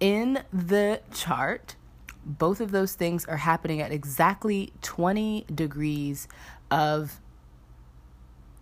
[0.00, 1.76] in the chart,
[2.24, 6.26] both of those things are happening at exactly 20 degrees
[6.68, 7.20] of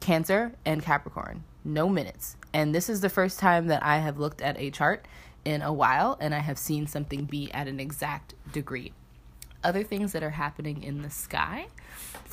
[0.01, 2.37] Cancer and Capricorn, no minutes.
[2.53, 5.07] And this is the first time that I have looked at a chart
[5.47, 8.93] in a while and I have seen something be at an exact degree.
[9.64, 11.66] Other things that are happening in the sky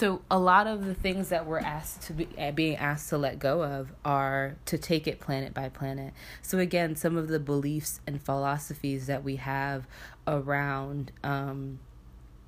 [0.02, 3.20] so a lot of the things that we're asked to be uh, being asked to
[3.20, 6.14] let go of are to take it planet by planet.
[6.42, 9.86] So again, some of the beliefs and philosophies that we have
[10.26, 11.78] around um,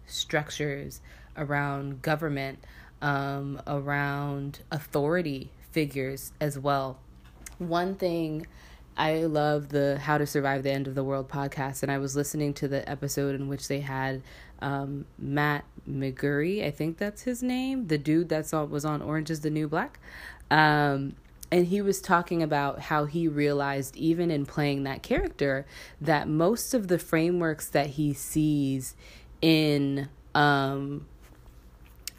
[0.08, 1.02] structures,
[1.38, 2.58] around government,
[3.04, 6.98] um, around authority figures as well.
[7.60, 8.48] One thing
[8.96, 12.16] I love the How to Survive the End of the World podcast, and I was
[12.16, 14.22] listening to the episode in which they had
[14.62, 19.30] um, Matt McGorry, I think that's his name, the dude that's on, was on Orange
[19.30, 20.00] is the New Black.
[20.50, 21.16] Um,
[21.52, 25.66] and he was talking about how he realized, even in playing that character,
[26.02, 28.96] that most of the frameworks that he sees
[29.42, 31.06] in um,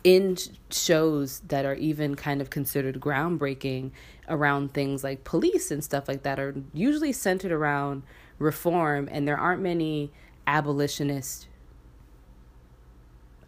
[0.04, 0.36] in
[0.70, 3.90] shows that are even kind of considered groundbreaking
[4.28, 8.02] around things like police and stuff like that are usually centered around
[8.38, 10.10] reform, and there aren't many
[10.46, 11.48] abolitionist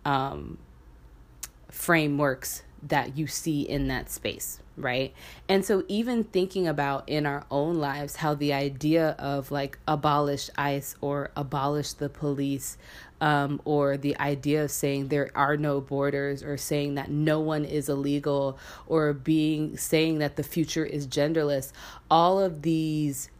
[0.04, 0.58] um,
[1.70, 5.12] frameworks that you see in that space, right?
[5.48, 10.50] And so, even thinking about in our own lives how the idea of like abolish
[10.56, 12.78] ICE or abolish the police,
[13.20, 17.64] um, or the idea of saying there are no borders, or saying that no one
[17.64, 21.72] is illegal, or being saying that the future is genderless,
[22.10, 23.30] all of these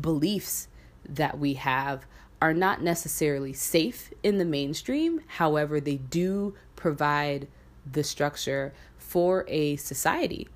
[0.00, 0.68] beliefs
[1.08, 2.06] that we have
[2.40, 5.20] are not necessarily safe in the mainstream.
[5.26, 7.48] However, they do provide
[7.90, 10.48] the structure for a society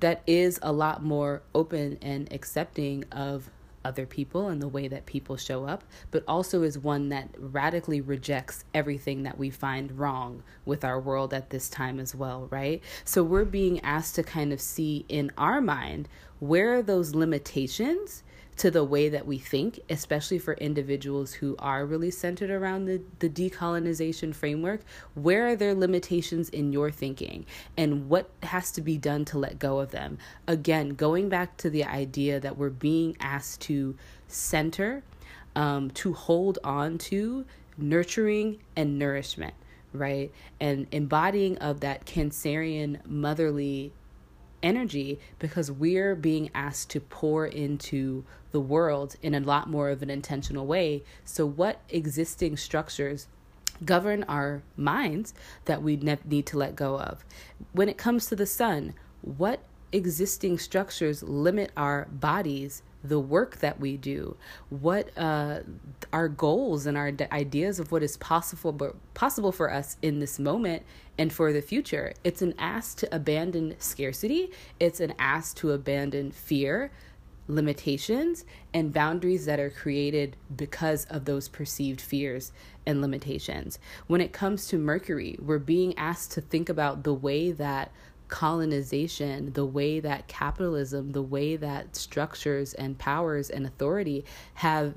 [0.00, 3.50] that is a lot more open and accepting of
[3.86, 8.00] other people and the way that people show up, but also is one that radically
[8.00, 12.82] rejects everything that we find wrong with our world at this time as well, right?
[13.04, 16.08] So we're being asked to kind of see in our mind
[16.40, 18.24] where are those limitations
[18.56, 23.02] to the way that we think, especially for individuals who are really centered around the,
[23.18, 24.80] the decolonization framework.
[25.14, 27.44] Where are their limitations in your thinking?
[27.76, 30.18] And what has to be done to let go of them?
[30.46, 33.96] Again, going back to the idea that we're being asked to
[34.28, 35.02] center,
[35.54, 37.44] um, to hold on to
[37.78, 39.54] nurturing and nourishment
[39.92, 40.30] right?
[40.60, 43.92] And embodying of that Cancerian motherly
[44.62, 50.02] energy because we're being asked to pour into the world in a lot more of
[50.02, 51.04] an intentional way.
[51.24, 53.28] So, what existing structures
[53.84, 55.34] govern our minds
[55.66, 57.24] that we ne- need to let go of?
[57.72, 59.60] When it comes to the sun, what
[59.92, 64.36] existing structures limit our bodies the work that we do,
[64.70, 65.60] what uh,
[66.12, 70.38] our goals and our ideas of what is possible but possible for us in this
[70.38, 70.82] moment
[71.18, 72.12] and for the future.
[72.24, 74.50] It's an ask to abandon scarcity.
[74.78, 76.90] It's an ask to abandon fear,
[77.48, 82.52] limitations, and boundaries that are created because of those perceived fears
[82.84, 83.78] and limitations.
[84.06, 87.90] When it comes to Mercury, we're being asked to think about the way that
[88.28, 94.94] colonization, the way that capitalism, the way that structures and powers and authority have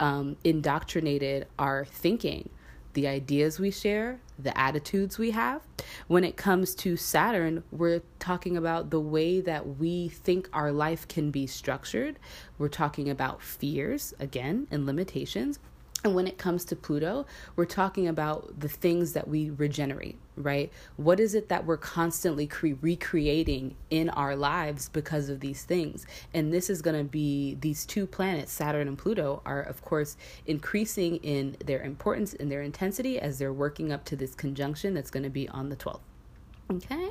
[0.00, 2.48] um, indoctrinated our thinking,
[2.94, 5.62] the ideas we share, the attitudes we have.
[6.08, 11.06] When it comes to Saturn, we're talking about the way that we think our life
[11.08, 12.18] can be structured.
[12.58, 15.58] We're talking about fears, again, and limitations.
[16.04, 20.72] And when it comes to Pluto, we're talking about the things that we regenerate, right?
[20.96, 26.06] What is it that we're constantly cre- recreating in our lives because of these things?
[26.32, 30.16] And this is going to be these two planets, Saturn and Pluto, are of course
[30.46, 35.10] increasing in their importance and their intensity as they're working up to this conjunction that's
[35.10, 36.00] going to be on the 12th.
[36.70, 37.10] Okay.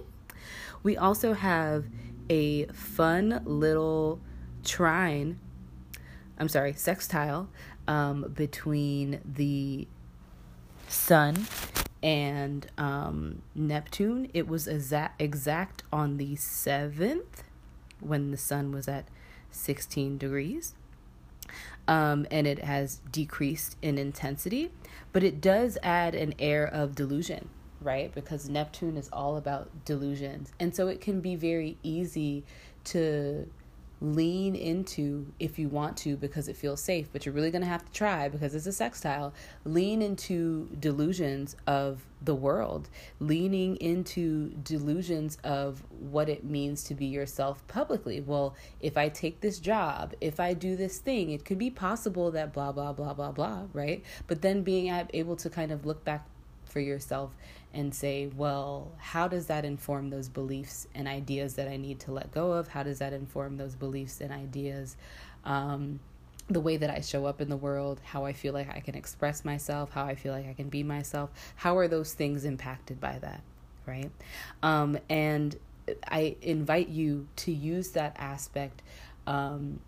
[0.83, 1.85] We also have
[2.29, 4.19] a fun little
[4.63, 5.39] trine,
[6.39, 7.49] I'm sorry, sextile
[7.87, 9.87] um, between the
[10.87, 11.45] sun
[12.01, 14.29] and um, Neptune.
[14.33, 17.43] It was exact, exact on the 7th
[17.99, 19.05] when the sun was at
[19.51, 20.75] 16 degrees.
[21.87, 24.71] Um, and it has decreased in intensity,
[25.11, 27.49] but it does add an air of delusion
[27.81, 28.13] right?
[28.13, 30.51] Because Neptune is all about delusions.
[30.59, 32.43] And so it can be very easy
[32.85, 33.49] to
[34.01, 37.67] lean into if you want to because it feels safe, but you're really going to
[37.67, 39.31] have to try because it's a sextile.
[39.63, 42.89] Lean into delusions of the world,
[43.19, 48.19] leaning into delusions of what it means to be yourself publicly.
[48.21, 52.31] Well, if I take this job, if I do this thing, it could be possible
[52.31, 54.03] that blah, blah, blah, blah, blah, right?
[54.25, 56.25] But then being able to kind of look back
[56.71, 57.31] for yourself
[57.73, 62.11] and say, well, how does that inform those beliefs and ideas that I need to
[62.11, 62.69] let go of?
[62.69, 64.97] How does that inform those beliefs and ideas?
[65.45, 65.99] Um,
[66.49, 68.95] the way that I show up in the world, how I feel like I can
[68.95, 71.29] express myself, how I feel like I can be myself.
[71.55, 73.41] How are those things impacted by that?
[73.85, 74.11] Right.
[74.61, 75.55] Um, and
[76.07, 78.81] I invite you to use that aspect.
[79.25, 79.79] Um,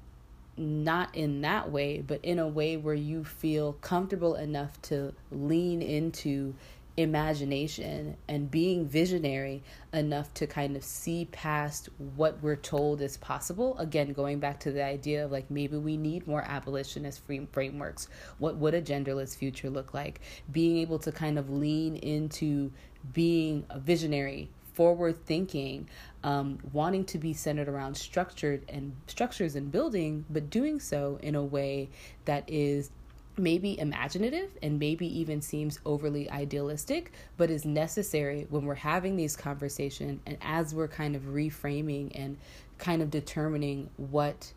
[0.58, 5.82] not in that way, but in a way where you feel comfortable enough to lean
[5.82, 6.54] into
[6.96, 13.76] imagination and being visionary enough to kind of see past what we're told is possible.
[13.80, 18.10] Again going back to the idea of like maybe we need more abolitionist frameworks.
[18.38, 20.22] What would a genderless future look like?
[20.52, 22.72] Being able to kind of lean into
[23.12, 25.88] being a visionary forward thinking
[26.24, 31.36] um, wanting to be centered around structured and structures and building but doing so in
[31.36, 31.90] a way
[32.26, 32.90] that is
[33.38, 39.36] maybe imaginative and maybe even seems overly idealistic, but is necessary when we're having these
[39.36, 42.38] conversations and as we're kind of reframing and
[42.78, 44.54] kind of determining what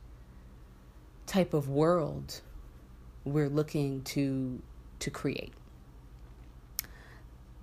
[1.27, 2.41] type of world
[3.25, 4.61] we're looking to
[4.99, 5.53] to create.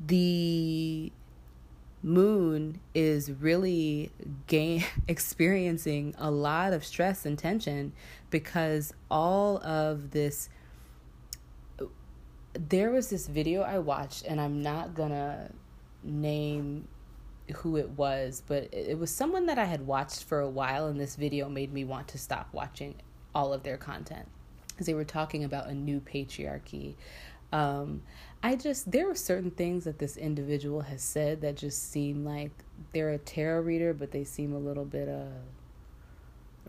[0.05, 1.11] The
[2.03, 4.11] moon is really
[4.47, 7.93] gain experiencing a lot of stress and tension
[8.29, 10.49] because all of this
[12.53, 15.51] there was this video I watched, and I'm not gonna
[16.03, 16.87] name
[17.57, 20.99] who it was, but it was someone that I had watched for a while, and
[20.99, 22.95] this video made me want to stop watching
[23.35, 24.27] all of their content
[24.69, 26.95] because they were talking about a new patriarchy.
[27.51, 28.01] Um,
[28.45, 32.51] I just, there are certain things that this individual has said that just seem like
[32.91, 35.39] they're a tarot reader, but they seem a little bit uh,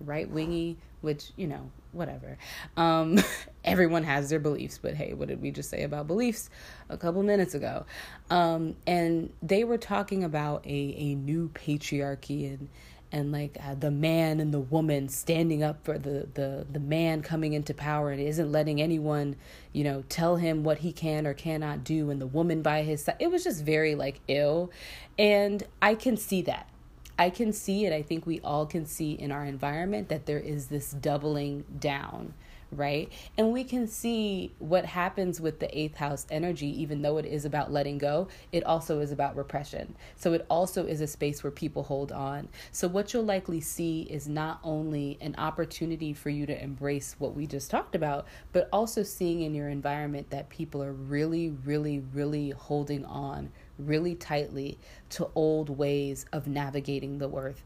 [0.01, 2.39] right wingy, which, you know, whatever.
[2.77, 3.19] Um,
[3.65, 6.49] everyone has their beliefs, but hey, what did we just say about beliefs
[6.89, 7.87] a couple minutes ago?
[8.31, 12.69] Um, and they were talking about a, a new patriarchy and
[13.15, 17.23] and like uh, the man and the woman standing up for the, the the man
[17.23, 19.37] coming into power and isn't letting anyone
[19.73, 23.05] you know tell him what he can or cannot do and the woman by his
[23.05, 24.71] side it was just very like ill
[25.17, 26.69] and i can see that
[27.17, 27.93] I can see it.
[27.93, 32.35] I think we all can see in our environment that there is this doubling down,
[32.73, 33.13] right?
[33.39, 37.45] And we can see what happens with the eighth house energy, even though it is
[37.45, 39.95] about letting go, it also is about repression.
[40.17, 42.49] So it also is a space where people hold on.
[42.73, 47.35] So what you'll likely see is not only an opportunity for you to embrace what
[47.35, 52.03] we just talked about, but also seeing in your environment that people are really, really,
[52.13, 54.79] really holding on really tightly
[55.11, 57.65] to old ways of navigating the worth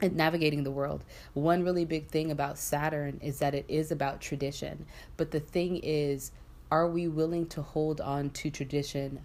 [0.00, 1.04] and navigating the world.
[1.34, 4.86] One really big thing about Saturn is that it is about tradition.
[5.16, 6.32] But the thing is,
[6.70, 9.20] are we willing to hold on to tradition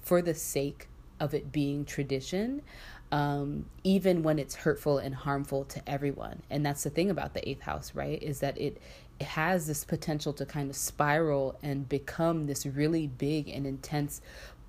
[0.00, 0.88] for the sake
[1.20, 2.62] of it being tradition?
[3.10, 6.42] Um, even when it's hurtful and harmful to everyone.
[6.50, 8.22] And that's the thing about the eighth house, right?
[8.22, 8.82] Is that it,
[9.18, 14.20] it has this potential to kind of spiral and become this really big and intense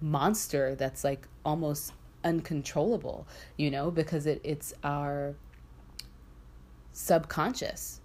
[0.02, 1.92] monster that's like almost
[2.24, 5.36] uncontrollable, you know, because it, it's our
[6.92, 8.02] subconscious.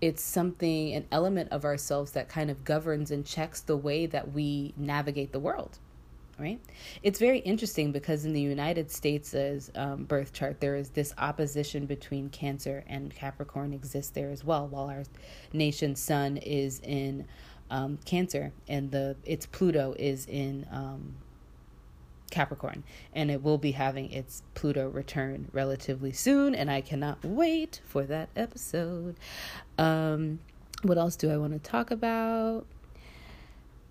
[0.00, 4.32] It's something, an element of ourselves that kind of governs and checks the way that
[4.32, 5.78] we navigate the world,
[6.40, 6.58] right?
[7.04, 11.86] It's very interesting because in the United States' um, birth chart, there is this opposition
[11.86, 15.04] between Cancer and Capricorn exists there as well, while our
[15.52, 17.26] nation's sun is in
[17.70, 21.14] um, Cancer, and the its Pluto is in um,
[22.32, 27.80] Capricorn, and it will be having its Pluto return relatively soon, and I cannot wait
[27.84, 29.14] for that episode.
[29.78, 30.40] Um,
[30.82, 32.66] what else do I want to talk about?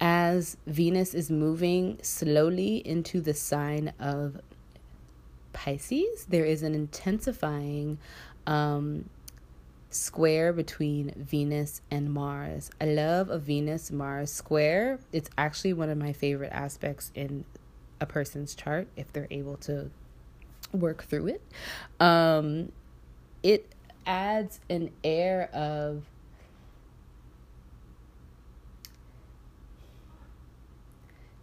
[0.01, 4.41] As Venus is moving slowly into the sign of
[5.53, 7.99] Pisces, there is an intensifying
[8.47, 9.05] um,
[9.91, 12.71] square between Venus and Mars.
[12.81, 14.99] I love a Venus Mars square.
[15.11, 17.45] It's actually one of my favorite aspects in
[18.01, 19.89] a person's chart if they're able to
[20.73, 21.41] work through it.
[21.99, 22.71] Um,
[23.43, 23.73] it
[24.05, 26.03] adds an air of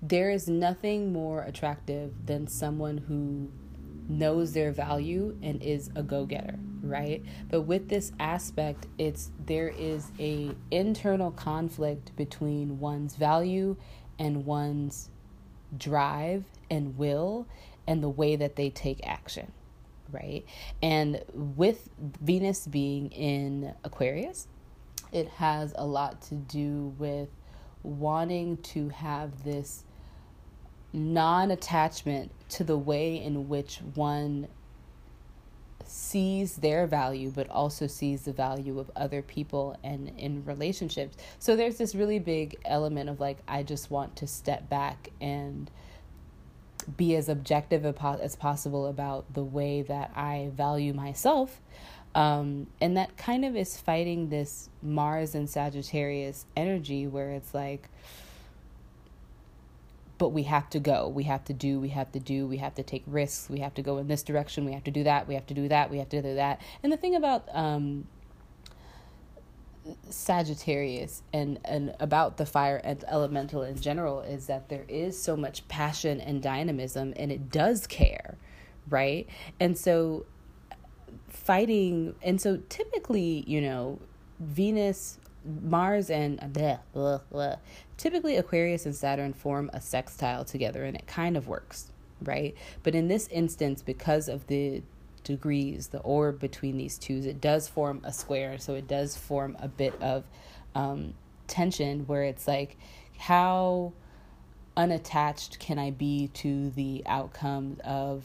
[0.02, 3.48] there is nothing more attractive than someone who
[4.08, 10.10] knows their value and is a go-getter right but with this aspect it's there is
[10.18, 13.76] a internal conflict between one's value
[14.18, 15.10] and one's
[15.76, 17.46] drive and will
[17.86, 19.52] and the way that they take action
[20.10, 20.46] right?
[20.82, 24.48] And with venus being in aquarius
[25.12, 27.28] it has a lot to do with
[27.82, 29.84] wanting to have this
[30.92, 34.48] non attachment to the way in which one
[35.84, 41.16] sees their value but also sees the value of other people and in relationships.
[41.38, 45.70] So there's this really big element of like I just want to step back and
[46.96, 51.60] be as objective as possible about the way that I value myself.
[52.14, 57.88] Um, and that kind of is fighting this Mars and Sagittarius energy where it's like,
[60.18, 61.08] but we have to go.
[61.08, 63.72] We have to do, we have to do, we have to take risks, we have
[63.74, 65.90] to go in this direction, we have to do that, we have to do that,
[65.90, 66.60] we have to do that.
[66.82, 68.06] And the thing about um,
[70.10, 75.36] Sagittarius and, and about the fire and elemental in general is that there is so
[75.36, 78.36] much passion and dynamism and it does care,
[78.88, 79.28] right?
[79.60, 80.26] And so
[81.28, 84.00] fighting, and so typically, you know,
[84.40, 86.40] Venus Mars and.
[87.98, 91.92] Typically Aquarius and Saturn form a sextile together and it kind of works,
[92.22, 92.54] right?
[92.82, 94.82] But in this instance, because of the
[95.24, 98.56] degrees, the orb between these twos, it does form a square.
[98.58, 100.24] So it does form a bit of
[100.74, 101.14] um,
[101.48, 102.76] tension where it's like,
[103.18, 103.92] how
[104.76, 108.24] unattached can I be to the outcome of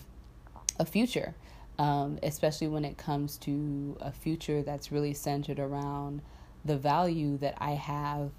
[0.80, 1.34] a future?
[1.80, 6.22] Um, especially when it comes to a future that's really centered around
[6.64, 8.30] the value that I have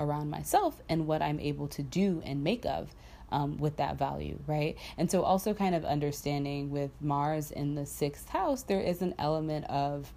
[0.00, 2.94] around myself and what I'm able to do and make of
[3.30, 4.76] um, with that value, right?
[4.96, 9.14] And so, also kind of understanding with Mars in the sixth house, there is an
[9.18, 10.12] element of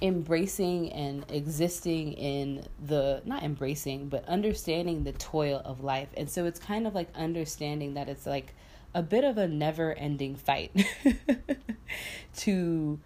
[0.00, 6.44] embracing and existing in the not embracing but understanding the toil of life and so
[6.44, 8.54] it's kind of like understanding that it's like
[8.94, 10.70] a bit of a never ending fight
[12.36, 13.00] to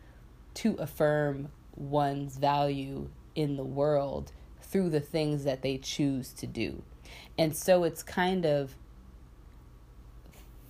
[0.55, 6.83] to affirm one's value in the world through the things that they choose to do.
[7.39, 8.75] And so it's kind of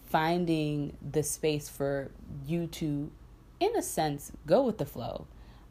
[0.04, 2.10] finding the space for
[2.46, 3.10] you to,
[3.60, 5.26] in a sense, go with the flow,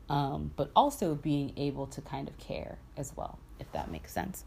[0.09, 4.45] um, but also being able to kind of care as well, if that makes sense.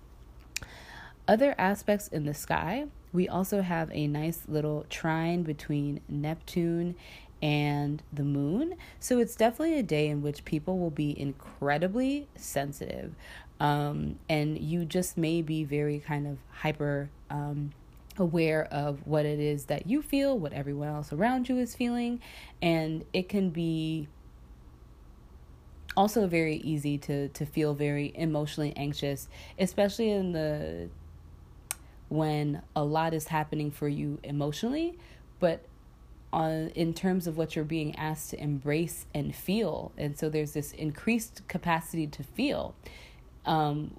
[1.27, 6.97] Other aspects in the sky we also have a nice little trine between Neptune
[7.45, 8.74] and the moon.
[9.01, 13.14] So it's definitely a day in which people will be incredibly sensitive.
[13.61, 17.72] Um, and you just may be very kind of hyper um,
[18.16, 22.22] aware of what it is that you feel, what everyone else around you is feeling.
[22.62, 24.09] And it can be
[25.99, 29.28] also very easy to to feel very emotionally anxious
[29.61, 30.88] especially in the
[32.09, 34.99] when a lot is happening for you emotionally,
[35.38, 35.64] but
[36.35, 39.93] on in terms of what you're being asked to embrace and feel.
[39.97, 42.74] And so there's this increased capacity to feel.
[43.47, 43.93] Um,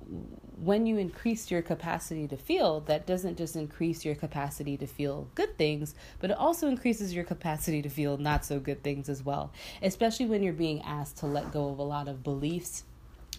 [0.58, 5.28] when you increase your capacity to feel, that doesn't just increase your capacity to feel
[5.36, 9.24] good things, but it also increases your capacity to feel not so good things as
[9.24, 9.52] well.
[9.82, 12.84] Especially when you're being asked to let go of a lot of beliefs,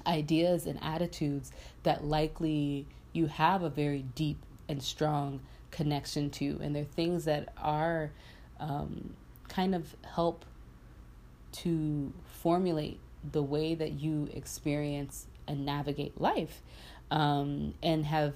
[0.07, 4.39] ideas, and attitudes that likely you have a very deep
[4.69, 5.41] and strong
[5.71, 6.59] connection to.
[6.63, 8.13] And they're things that are
[8.61, 9.15] um,
[9.49, 10.45] kind of help
[11.53, 12.99] to formulate
[13.33, 16.63] the way that you experience and navigate life
[17.11, 18.35] um, and have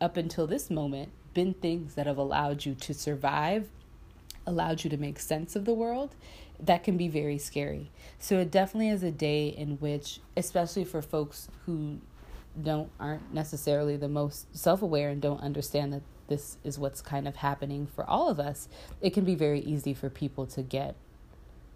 [0.00, 3.68] up until this moment been things that have allowed you to survive
[4.46, 6.14] allowed you to make sense of the world
[6.60, 7.90] that can be very scary.
[8.18, 11.98] So it definitely is a day in which especially for folks who
[12.60, 17.36] don't aren't necessarily the most self-aware and don't understand that this is what's kind of
[17.36, 18.68] happening for all of us
[19.00, 20.94] it can be very easy for people to get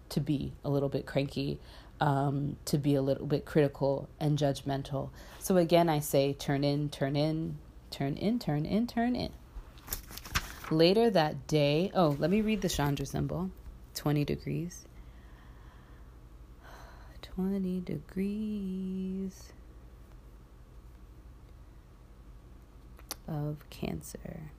[0.09, 1.59] to be a little bit cranky
[1.99, 5.09] um, to be a little bit critical and judgmental.
[5.39, 7.57] So again i say turn in turn in
[7.91, 9.31] turn in turn in turn in.
[10.71, 13.51] Later that day, oh, let me read the Chandra symbol.
[13.95, 14.85] 20 degrees.
[17.21, 19.53] 20 degrees
[23.27, 24.51] of Cancer.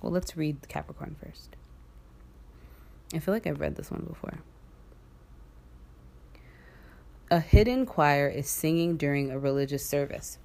[0.00, 1.56] Well, let's read Capricorn first.
[3.14, 4.40] I feel like I've read this one before.
[7.30, 10.38] A hidden choir is singing during a religious service.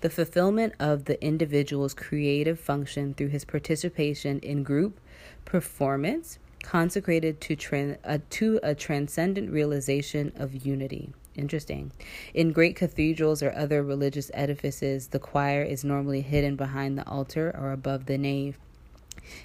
[0.00, 4.98] The fulfillment of the individual's creative function through his participation in group
[5.44, 11.12] performance consecrated to, tran- uh, to a transcendent realization of unity.
[11.34, 11.92] Interesting.
[12.34, 17.54] In great cathedrals or other religious edifices, the choir is normally hidden behind the altar
[17.58, 18.58] or above the nave.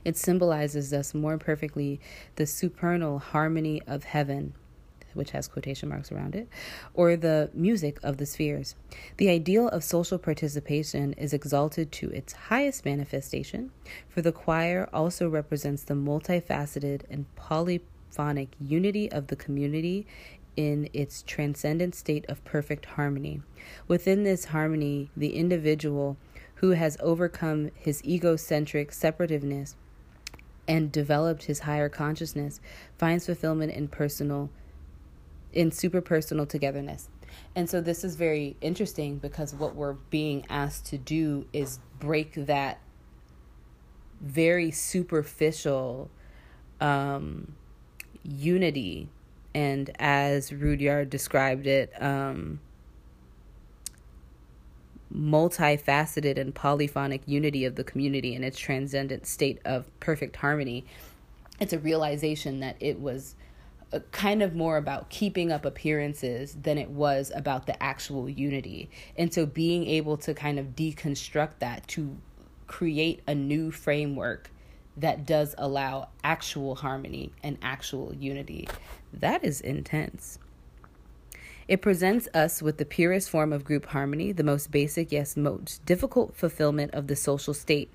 [0.04, 2.00] It symbolizes thus more perfectly
[2.36, 4.54] the supernal harmony of heaven
[5.18, 6.48] which has quotation marks around it,
[6.94, 8.76] or the music of the spheres.
[9.18, 13.72] The ideal of social participation is exalted to its highest manifestation,
[14.08, 20.06] for the choir also represents the multifaceted and polyphonic unity of the community
[20.58, 23.41] in its transcendent state of perfect harmony.
[23.88, 26.18] Within this harmony, the individual
[26.55, 29.76] who has overcome his egocentric separativeness
[30.68, 32.60] and developed his higher consciousness
[32.97, 34.49] finds fulfillment in personal
[35.53, 37.10] in super personal togetherness.
[37.55, 42.34] And so this is very interesting because what we're being asked to do is break
[42.34, 42.80] that
[44.22, 46.10] very superficial
[46.82, 47.55] um,
[48.24, 49.10] unity.
[49.58, 52.60] And as Rudhyar described it, um,
[55.12, 60.86] multifaceted and polyphonic unity of the community in its transcendent state of perfect harmony.
[61.60, 63.34] It's a realization that it was
[64.12, 68.91] kind of more about keeping up appearances than it was about the actual unity.
[69.18, 72.16] And so being able to kind of deconstruct that to
[72.68, 74.51] create a new framework
[74.98, 78.68] that does allow actual harmony and actual unity,
[79.14, 80.39] that is intense.
[81.68, 85.86] It presents us with the purest form of group harmony, the most basic, yes, most
[85.86, 87.93] difficult fulfillment of the social state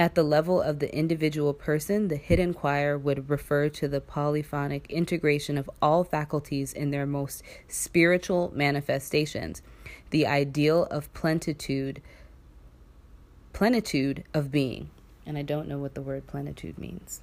[0.00, 4.86] at the level of the individual person, the hidden choir would refer to the polyphonic
[4.88, 9.60] integration of all faculties in their most spiritual manifestations,
[10.08, 12.00] the ideal of plenitude,
[13.52, 14.88] plenitude of being.
[15.26, 17.20] And I don't know what the word plenitude means.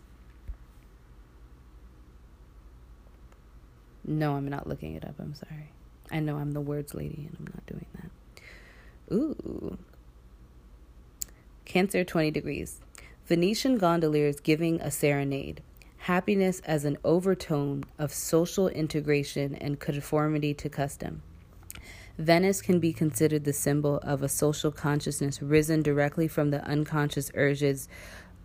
[4.05, 5.15] No, I'm not looking it up.
[5.19, 5.71] I'm sorry.
[6.09, 9.13] I know I'm the words lady and I'm not doing that.
[9.13, 9.77] Ooh.
[11.65, 12.79] Cancer 20 degrees.
[13.25, 15.61] Venetian gondoliers giving a serenade.
[15.97, 21.21] Happiness as an overtone of social integration and conformity to custom.
[22.17, 27.31] Venice can be considered the symbol of a social consciousness risen directly from the unconscious
[27.35, 27.87] urges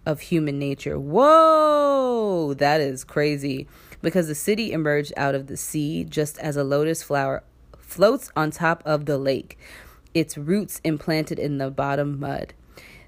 [0.04, 0.98] of human nature.
[0.98, 3.66] Whoa, that is crazy.
[4.02, 7.44] Because the city emerged out of the sea just as a lotus flower
[7.78, 9.58] floats on top of the lake,
[10.12, 12.52] its roots implanted in the bottom mud.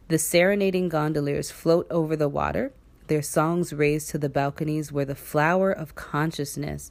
[0.09, 2.73] The serenading gondoliers float over the water,
[3.09, 6.91] their songs raised to the balconies where the flower of consciousness,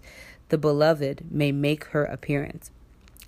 [0.50, 2.70] the beloved, may make her appearance.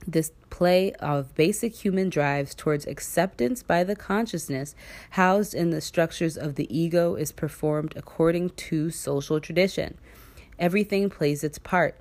[0.08, 4.76] This play of basic human drives towards acceptance by the consciousness
[5.12, 9.98] housed in the structures of the ego is performed according to social tradition.
[10.60, 12.00] Everything plays its part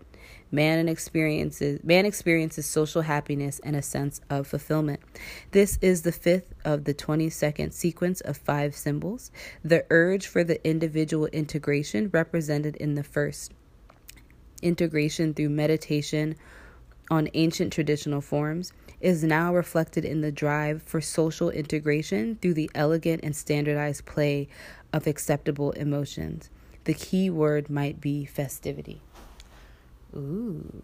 [0.52, 5.00] man experiences man experiences social happiness and a sense of fulfillment.
[5.50, 9.32] This is the fifth of the 22nd sequence of five symbols.
[9.64, 13.52] The urge for the individual integration represented in the first
[14.62, 16.36] integration through meditation
[17.10, 22.70] on ancient traditional forms is now reflected in the drive for social integration through the
[22.74, 24.48] elegant and standardized play
[24.92, 26.48] of acceptable emotions.
[26.84, 29.00] The key word might be festivity.
[30.16, 30.82] Ooh.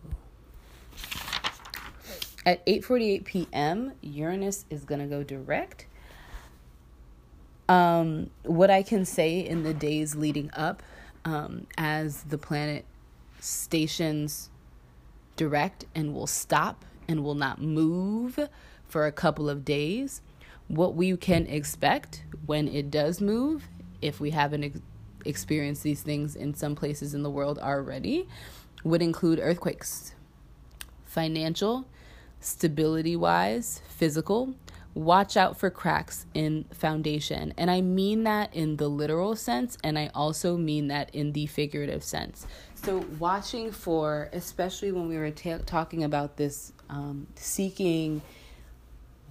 [2.44, 5.86] At 8:48 p.m., Uranus is going to go direct.
[7.68, 10.82] Um, what I can say in the days leading up
[11.24, 12.84] um, as the planet
[13.38, 14.49] stations
[15.40, 18.38] direct and will stop and will not move
[18.86, 20.20] for a couple of days,
[20.68, 23.66] what we can expect when it does move,
[24.02, 24.80] if we haven't ex-
[25.24, 28.28] experienced these things in some places in the world already,
[28.84, 30.14] would include earthquakes,
[31.06, 31.86] financial,
[32.38, 34.52] stability wise, physical.
[34.94, 37.54] Watch out for cracks in foundation.
[37.56, 41.46] And I mean that in the literal sense, and I also mean that in the
[41.46, 42.46] figurative sense.
[42.74, 48.20] So, watching for, especially when we were ta- talking about this um, seeking,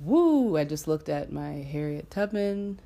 [0.02, 2.80] woo, I just looked at my Harriet Tubman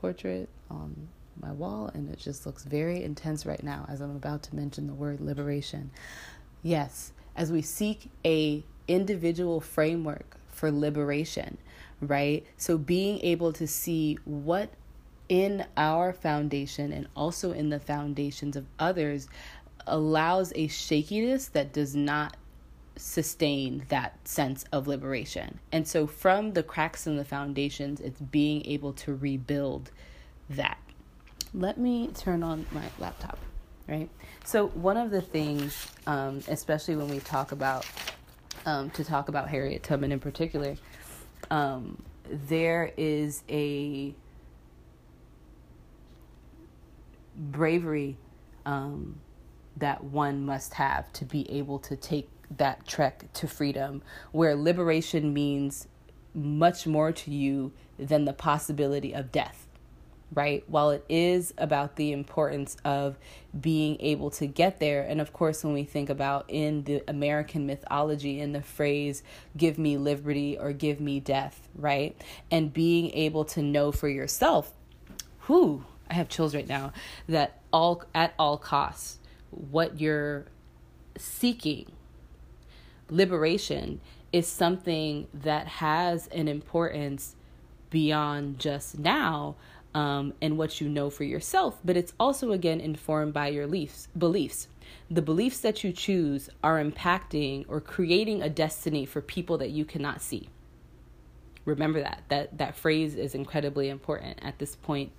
[0.00, 1.08] portrait on
[1.40, 4.86] my wall, and it just looks very intense right now as I'm about to mention
[4.86, 5.90] the word liberation.
[6.62, 11.58] Yes, as we seek a individual framework for liberation,
[12.00, 12.44] right?
[12.56, 14.70] So being able to see what
[15.28, 19.28] in our foundation and also in the foundations of others
[19.86, 22.36] allows a shakiness that does not
[22.96, 25.58] sustain that sense of liberation.
[25.72, 29.90] And so from the cracks in the foundations, it's being able to rebuild
[30.50, 30.78] that.
[31.54, 33.38] Let me turn on my laptop,
[33.88, 34.08] right?
[34.44, 37.86] So one of the things, um, especially when we talk about,
[38.66, 40.76] um, to talk about Harriet Tubman in particular,
[41.50, 44.14] um, there is a
[47.36, 48.16] bravery
[48.66, 49.20] um,
[49.76, 55.32] that one must have to be able to take that trek to freedom, where liberation
[55.32, 55.86] means
[56.34, 59.66] much more to you than the possibility of death,
[60.32, 60.64] right?
[60.68, 63.18] While it is about the importance of
[63.58, 67.66] being able to get there, and of course, when we think about in the American
[67.66, 69.22] mythology, in the phrase,
[69.56, 72.20] give me liberty or give me death, right?
[72.50, 74.72] And being able to know for yourself,
[75.40, 76.92] who I have chills right now,
[77.28, 79.18] that all at all costs,
[79.50, 80.46] what you're
[81.16, 81.90] seeking
[83.08, 84.00] liberation
[84.32, 87.34] is something that has an importance
[87.90, 89.56] beyond just now
[89.94, 94.08] um, and what you know for yourself, but it's also again informed by your beliefs.
[94.16, 94.68] Beliefs.
[95.10, 99.84] The beliefs that you choose are impacting or creating a destiny for people that you
[99.84, 100.48] cannot see.
[101.64, 105.12] Remember that that that phrase is incredibly important at this point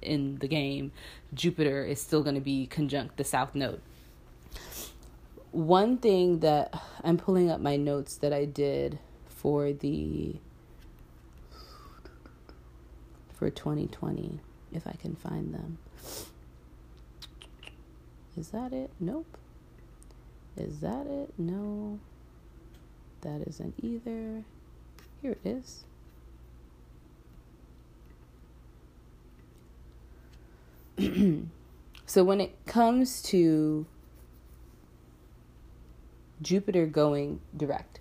[0.00, 0.92] in the game.
[1.32, 3.80] Jupiter is still going to be conjunct the south node
[5.54, 6.74] one thing that
[7.04, 8.98] I'm pulling up my notes that I did
[9.28, 10.34] for the
[13.34, 14.40] for 2020
[14.72, 15.78] if I can find them.
[18.36, 18.90] Is that it?
[18.98, 19.36] Nope.
[20.56, 21.32] Is that it?
[21.38, 21.98] No.
[23.20, 24.44] That isn't either.
[25.22, 25.84] Here it is.
[32.06, 33.86] so when it comes to
[36.42, 38.00] Jupiter going direct.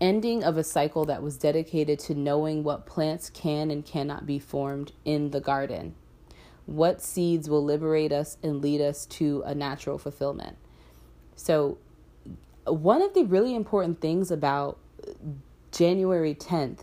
[0.00, 4.38] Ending of a cycle that was dedicated to knowing what plants can and cannot be
[4.38, 5.94] formed in the garden.
[6.64, 10.56] What seeds will liberate us and lead us to a natural fulfillment.
[11.36, 11.78] So,
[12.64, 14.78] one of the really important things about
[15.72, 16.80] January 10th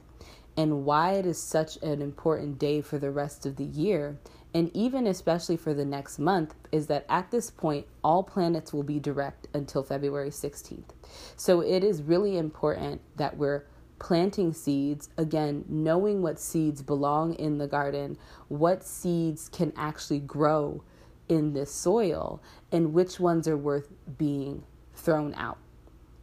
[0.56, 4.18] and why it is such an important day for the rest of the year
[4.58, 8.82] and even especially for the next month, is that at this point, all planets will
[8.82, 10.96] be direct until February 16th.
[11.36, 13.68] So it is really important that we're
[14.00, 20.84] planting seeds, again, knowing what seeds belong in the garden, what seeds can actually grow
[21.30, 22.42] in this soil,
[22.72, 24.64] and which ones are worth being
[24.96, 25.60] thrown out,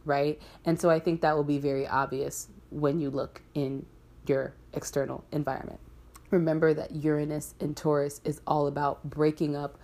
[0.03, 0.41] right?
[0.65, 3.85] And so I think that will be very obvious when you look in
[4.27, 5.79] your external environment.
[6.31, 9.77] Remember that Uranus in Taurus is all about breaking up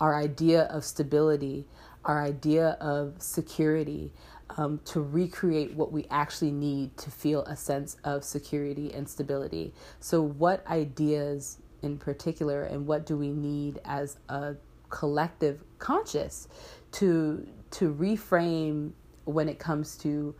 [0.00, 1.66] our idea of stability,
[2.04, 4.12] our idea of security,
[4.56, 9.72] um, to recreate what we actually need to feel a sense of security and stability.
[10.00, 14.56] So, what ideas in particular, and what do we need as a
[14.88, 16.48] collective conscious
[16.92, 18.92] to to reframe
[19.24, 20.34] when it comes to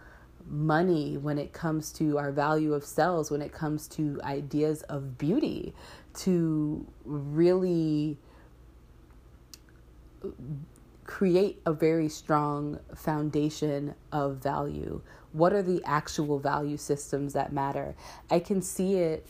[0.46, 5.16] money, when it comes to our value of selves, when it comes to ideas of
[5.18, 5.74] beauty,
[6.14, 8.18] to really
[11.04, 15.00] create a very strong foundation of value.
[15.32, 17.94] What are the actual value systems that matter?
[18.30, 19.26] I can see it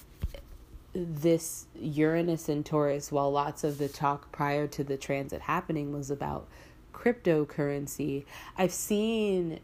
[0.94, 6.10] this Uranus and Taurus, while lots of the talk prior to the transit happening was
[6.10, 6.46] about
[6.92, 8.24] cryptocurrency,
[8.56, 9.58] I've seen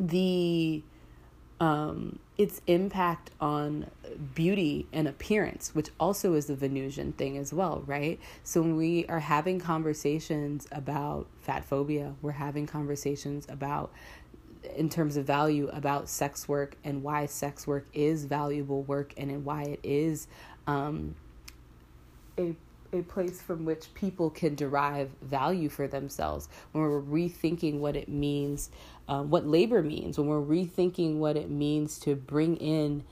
[0.00, 0.82] the
[1.60, 3.90] um, its impact on
[4.34, 8.18] beauty and appearance, which also is the Venusian thing as well, right?
[8.42, 13.92] So when we are having conversations about fat phobia, we're having conversations about
[14.76, 19.44] in terms of value about sex work and why sex work is valuable work and
[19.44, 20.26] why it is
[20.66, 21.14] um,
[22.38, 22.54] a
[22.92, 26.48] a place from which people can derive value for themselves.
[26.72, 28.70] When we're rethinking what it means
[29.10, 33.02] um, what labor means when we're rethinking what it means to bring in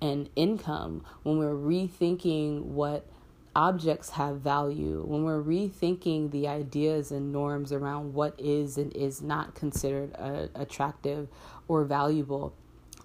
[0.00, 3.04] an income when we're rethinking what
[3.56, 9.20] objects have value when we're rethinking the ideas and norms around what is and is
[9.20, 11.26] not considered uh, attractive
[11.66, 12.54] or valuable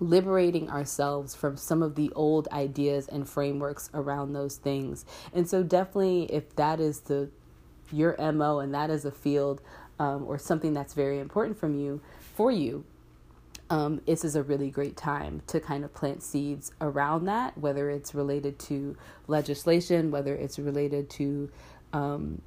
[0.04, 5.06] liberating ourselves from some of the old ideas and frameworks around those things.
[5.34, 7.30] And so definitely if that is the
[7.92, 9.62] your MO and that is a field
[10.00, 12.02] um, or something that's very important from you
[12.36, 12.84] for you,
[13.70, 17.90] um, this is a really great time to kind of plant seeds around that, whether
[17.90, 18.96] it's related to
[19.28, 21.50] legislation, whether it's related to
[21.94, 22.42] um,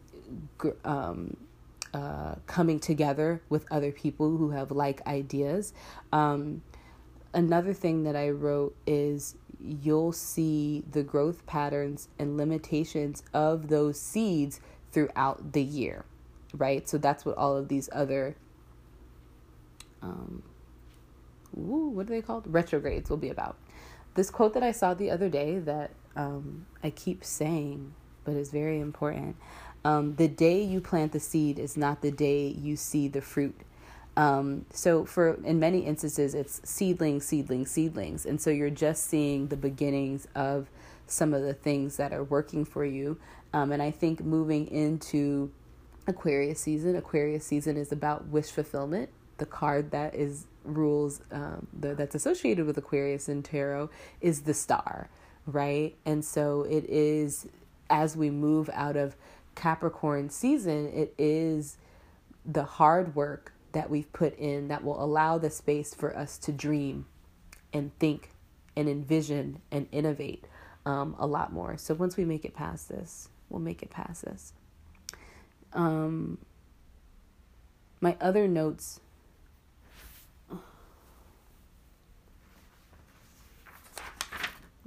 [0.59, 1.37] gr- um,
[1.95, 5.73] uh, coming together with other people who have like ideas.
[6.13, 6.63] Um,
[7.33, 13.99] another thing that I wrote is you'll see the growth patterns and limitations of those
[14.01, 14.61] seeds
[14.93, 16.05] throughout the year,
[16.55, 16.89] right?
[16.89, 18.37] So that's what all of these other,
[20.03, 20.43] um,
[21.57, 22.45] ooh, what are they called?
[22.47, 23.57] Retrogrades will be about.
[24.15, 27.93] This quote that I saw the other day that um, I keep saying,
[28.25, 29.37] but is very important.
[29.85, 33.55] Um, the day you plant the seed is not the day you see the fruit.
[34.17, 39.49] Um, so for in many instances it's seedlings, seedlings, seedlings, and so you're just seeing
[39.49, 40.69] the beginnings of
[41.07, 43.19] some of the things that are working for you.
[43.53, 45.51] Um, and I think moving into
[46.07, 49.11] Aquarius season, Aquarius season is about wish fulfillment.
[49.39, 53.91] The card that is rules um, the, that's associated with Aquarius in tarot
[54.21, 55.09] is the star,
[55.47, 55.95] right?
[56.05, 57.47] And so it is
[57.89, 59.15] as we move out of
[59.55, 61.77] Capricorn season, it is
[62.45, 66.51] the hard work that we've put in that will allow the space for us to
[66.51, 67.05] dream
[67.75, 68.31] and think
[68.75, 70.47] and envision and innovate
[70.87, 71.77] um, a lot more.
[71.77, 74.55] So once we make it past this, we'll make it past this.
[75.75, 76.39] Um,
[78.01, 79.01] my other notes.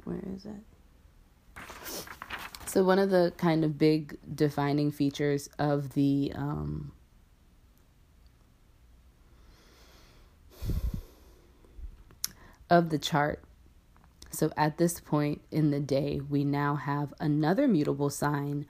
[0.04, 1.64] Where is it?
[2.66, 6.92] So one of the kind of big defining features of the um,
[12.70, 13.42] of the chart.
[14.32, 18.66] So at this point in the day, we now have another mutable sign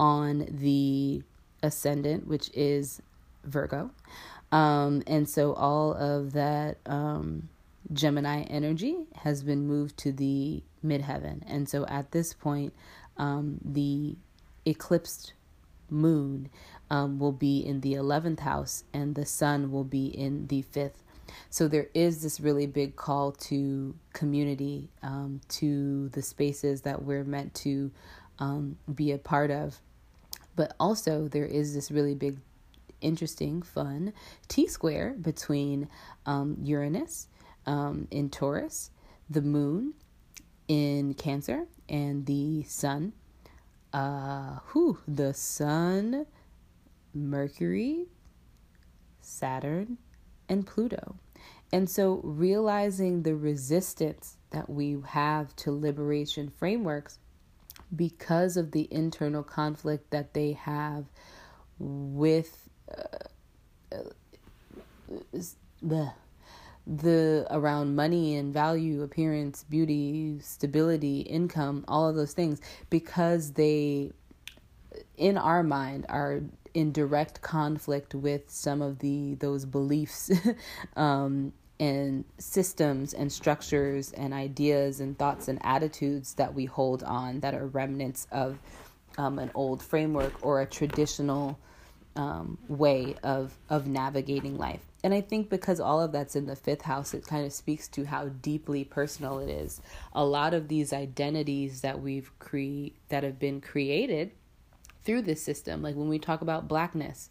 [0.00, 1.22] on the
[1.62, 3.02] ascendant, which is
[3.44, 3.90] Virgo.
[4.50, 7.48] Um, and so all of that um,
[7.92, 11.42] Gemini energy has been moved to the midheaven.
[11.46, 12.74] And so at this point,
[13.16, 14.16] um, the
[14.64, 15.34] eclipsed
[15.90, 16.48] moon
[16.90, 21.02] um, will be in the 11th house and the sun will be in the fifth
[21.50, 27.24] so there is this really big call to community, um, to the spaces that we're
[27.24, 27.90] meant to
[28.38, 29.80] um, be a part of.
[30.56, 32.38] But also, there is this really big,
[33.00, 34.12] interesting, fun
[34.48, 35.88] T square between
[36.26, 37.28] um, Uranus
[37.66, 38.90] um, in Taurus,
[39.30, 39.94] the moon
[40.68, 43.12] in Cancer, and the sun.
[43.92, 46.24] Uh, who the sun,
[47.12, 48.06] Mercury,
[49.20, 49.98] Saturn,
[50.48, 51.16] and Pluto.
[51.72, 57.18] And so realizing the resistance that we have to liberation frameworks
[57.94, 61.06] because of the internal conflict that they have
[61.78, 64.00] with uh,
[65.82, 66.12] the
[66.84, 72.60] the around money and value, appearance, beauty, stability, income, all of those things
[72.90, 74.10] because they
[75.16, 76.40] in our mind are
[76.74, 80.30] in direct conflict with some of the those beliefs
[80.96, 81.52] um,
[81.82, 87.54] and systems and structures and ideas and thoughts and attitudes that we hold on that
[87.54, 88.56] are remnants of
[89.18, 91.58] um, an old framework or a traditional
[92.14, 94.82] um, way of of navigating life.
[95.02, 97.88] And I think because all of that's in the fifth house, it kind of speaks
[97.88, 99.80] to how deeply personal it is.
[100.12, 104.30] A lot of these identities that we've cre- that have been created
[105.02, 105.82] through this system.
[105.82, 107.28] Like when we talk about blackness,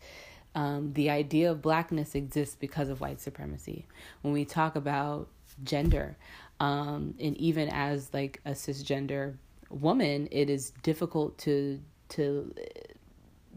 [0.56, 3.86] um, the idea of blackness exists because of white supremacy.
[4.22, 5.30] When we talk about
[5.64, 6.18] gender,
[6.60, 9.36] um, and even as like a cisgender
[9.70, 12.54] woman, it is difficult to to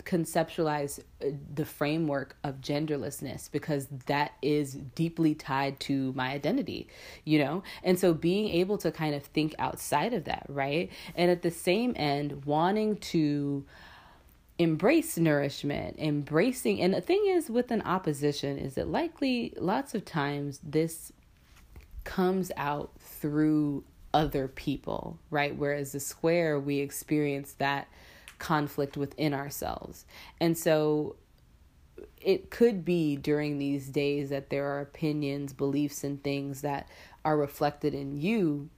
[0.04, 6.88] conceptualize uh, the framework of genderlessness because that is deeply tied to my identity,
[7.24, 7.62] you know?
[7.82, 10.90] And so being able to kind of think outside of that, right?
[11.14, 13.64] And at the same end, wanting to
[14.58, 16.80] embrace nourishment, embracing.
[16.80, 21.12] And the thing is, with an opposition, is that likely lots of times this
[22.04, 25.56] comes out through other people, right?
[25.56, 27.88] Whereas the square, we experience that
[28.38, 30.04] conflict within ourselves.
[30.40, 31.16] And so
[32.20, 36.88] it could be during these days that there are opinions, beliefs, and things that
[37.24, 38.68] are reflected in you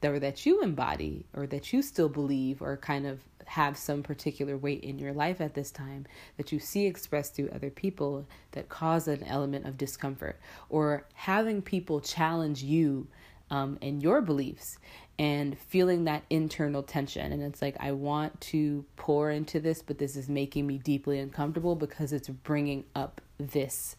[0.00, 3.20] that, or that you embody or that you still believe or kind of
[3.52, 6.06] have some particular weight in your life at this time
[6.38, 10.40] that you see expressed through other people that cause an element of discomfort,
[10.70, 13.06] or having people challenge you
[13.50, 14.78] um, and your beliefs
[15.18, 17.30] and feeling that internal tension.
[17.30, 21.18] And it's like, I want to pour into this, but this is making me deeply
[21.18, 23.96] uncomfortable because it's bringing up this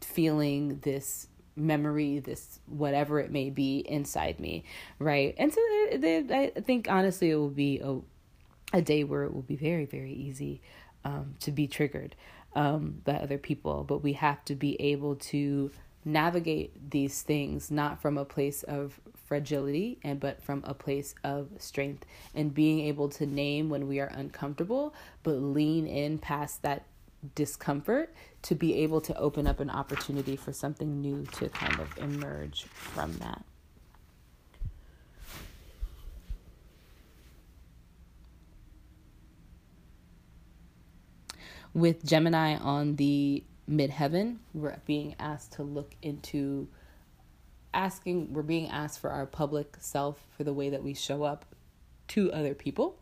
[0.00, 1.26] feeling, this
[1.56, 4.64] memory, this whatever it may be inside me,
[4.98, 5.34] right?
[5.36, 7.98] And so I think honestly, it will be a,
[8.72, 10.60] a day where it will be very, very easy
[11.04, 12.16] um, to be triggered
[12.54, 15.70] um, by other people, but we have to be able to
[16.04, 21.48] navigate these things not from a place of fragility and but from a place of
[21.58, 24.94] strength and being able to name when we are uncomfortable
[25.24, 26.84] but lean in past that
[27.34, 31.98] discomfort to be able to open up an opportunity for something new to kind of
[31.98, 33.44] emerge from that
[41.76, 46.68] with Gemini on the midheaven, we're being asked to look into
[47.74, 51.44] asking, we're being asked for our public self, for the way that we show up
[52.08, 52.96] to other people,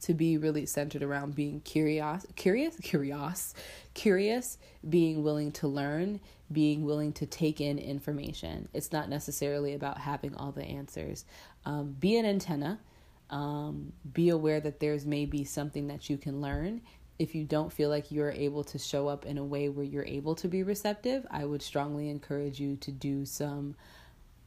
[0.00, 3.52] to be really centered around being curious, curious, curious,
[3.92, 4.56] curious,
[4.88, 6.20] being willing to learn,
[6.50, 8.66] being willing to take in information.
[8.72, 11.26] It's not necessarily about having all the answers.
[11.66, 12.80] Um, be an antenna.
[13.28, 16.80] Um, be aware that there's maybe something that you can learn
[17.20, 20.06] if you don't feel like you're able to show up in a way where you're
[20.06, 23.76] able to be receptive, I would strongly encourage you to do some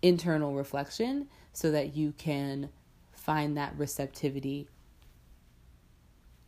[0.02, 2.70] internal reflection so that you can
[3.12, 4.68] find that receptivity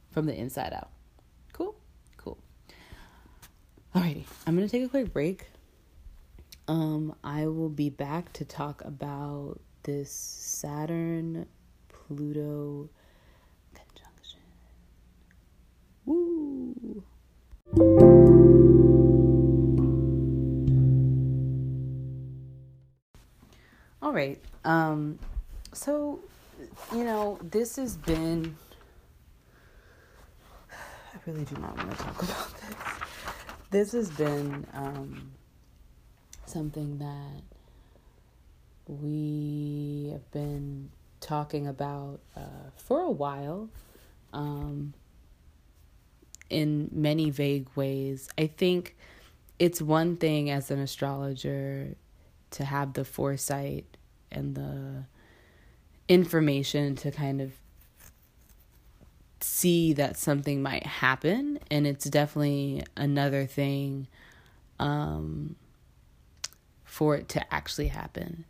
[0.09, 0.89] from the inside out.
[1.53, 1.75] Cool?
[2.17, 2.39] Cool.
[3.93, 5.45] Alrighty, I'm to take a quick break.
[6.67, 11.45] Um, I will be back to talk about this Saturn
[11.87, 12.89] Pluto
[24.15, 24.39] right.
[24.63, 25.19] Um,
[25.73, 26.19] so,
[26.93, 28.55] you know, this has been.
[30.71, 32.75] I really do not want to talk about this.
[33.71, 35.31] This has been um,
[36.45, 37.41] something that
[38.87, 40.89] we have been
[41.19, 43.69] talking about uh, for a while.
[44.31, 44.93] Um,
[46.49, 48.29] in many vague ways.
[48.37, 48.95] I think
[49.57, 51.95] it's one thing as an astrologer
[52.51, 53.94] to have the foresight
[54.31, 55.05] and the
[56.07, 57.51] information to kind of
[59.39, 61.59] see that something might happen.
[61.69, 64.07] And it's definitely another thing
[64.79, 65.55] um,
[66.83, 68.45] for it to actually happen.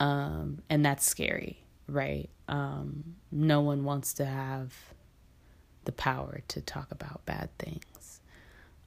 [0.00, 1.62] Um, and that's scary
[1.92, 2.28] right?
[2.48, 4.74] Um, no one wants to have
[5.84, 8.20] the power to talk about bad things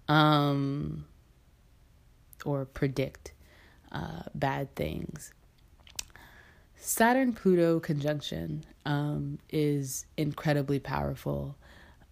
[0.07, 1.05] um,
[2.45, 3.33] or predict
[3.91, 5.33] uh, bad things.
[6.85, 11.57] Saturn Pluto conjunction um, is incredibly powerful,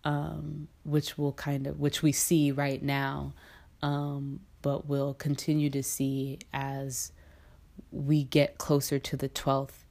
[0.03, 3.33] um, which will kind of which we see right now,
[3.83, 7.11] um, but we'll continue to see as
[7.91, 9.85] we get closer to the twelfth.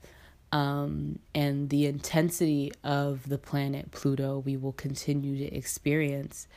[0.50, 6.48] Um, and the intensity of the planet Pluto we will continue to experience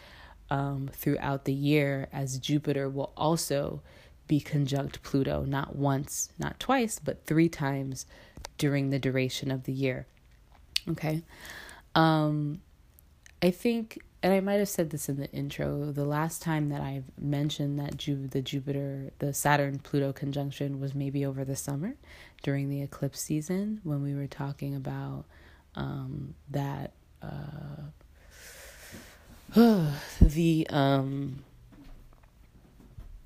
[0.50, 3.84] um, throughout the year as Jupiter will also
[4.28, 8.06] be conjunct Pluto, not once, not twice, but three times
[8.58, 10.08] during the duration of the year.
[10.88, 11.24] Okay.
[11.94, 12.62] Um,
[13.42, 16.82] I think and I might have said this in the intro, the last time that
[16.82, 21.94] I've mentioned that Ju- the Jupiter, the Saturn Pluto conjunction was maybe over the summer
[22.42, 25.26] during the eclipse season when we were talking about
[25.76, 27.84] um, that uh,
[30.22, 31.44] the um,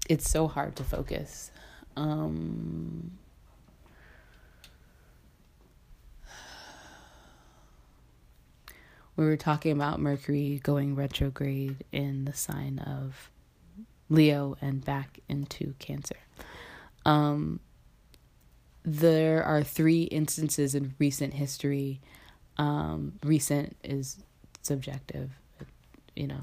[0.10, 1.52] it's so hard to focus.
[1.96, 3.12] Um,
[9.16, 13.30] we were talking about Mercury going retrograde in the sign of
[14.10, 16.18] Leo and back into Cancer.
[17.06, 17.60] Um,
[18.84, 22.02] there are three instances in recent history.
[22.58, 24.24] Um, recent is
[24.64, 25.32] subjective,
[26.16, 26.42] you know.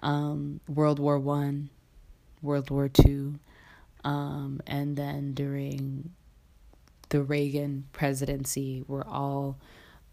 [0.00, 1.70] Um, World War One,
[2.42, 3.38] World War Two,
[4.04, 6.10] um, and then during
[7.08, 9.58] the Reagan presidency, were all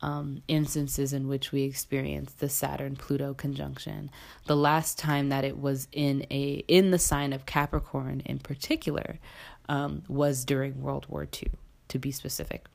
[0.01, 4.11] um, instances in which we experienced the Saturn Pluto conjunction.
[4.45, 9.19] The last time that it was in a in the sign of Capricorn in particular
[9.67, 11.51] um, was during World War II,
[11.87, 12.65] to be specific.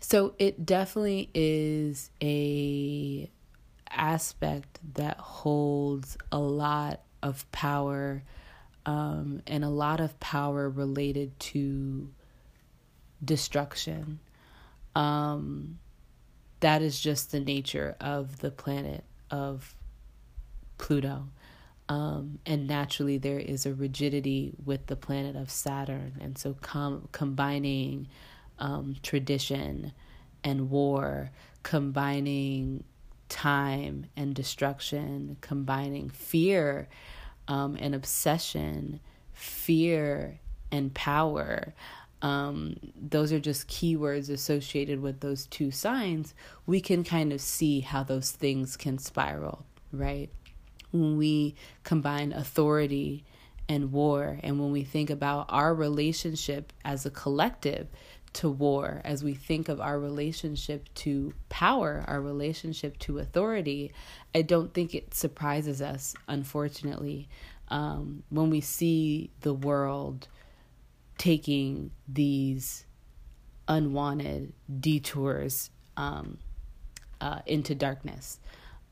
[0.00, 3.30] So it definitely is a
[3.90, 8.22] aspect that holds a lot of power
[8.86, 12.10] um, and a lot of power related to
[13.24, 14.20] destruction.
[14.94, 15.78] Um,
[16.60, 19.74] that is just the nature of the planet of
[20.78, 21.28] Pluto.
[21.88, 26.14] Um, and naturally, there is a rigidity with the planet of Saturn.
[26.20, 28.08] And so, com- combining
[28.58, 29.92] um, tradition
[30.42, 31.30] and war,
[31.62, 32.84] combining
[33.28, 36.88] time and destruction, combining fear
[37.48, 39.00] um, and obsession,
[39.32, 40.40] fear
[40.70, 41.74] and power.
[42.22, 46.34] Um, those are just keywords associated with those two signs.
[46.66, 50.30] We can kind of see how those things can spiral, right?
[50.90, 53.24] When we combine authority
[53.68, 57.88] and war, and when we think about our relationship as a collective
[58.34, 63.92] to war, as we think of our relationship to power, our relationship to authority,
[64.34, 67.28] I don't think it surprises us, unfortunately,
[67.68, 70.28] um, when we see the world
[71.16, 72.84] taking these
[73.68, 76.38] unwanted detours um,
[77.20, 78.40] uh, into darkness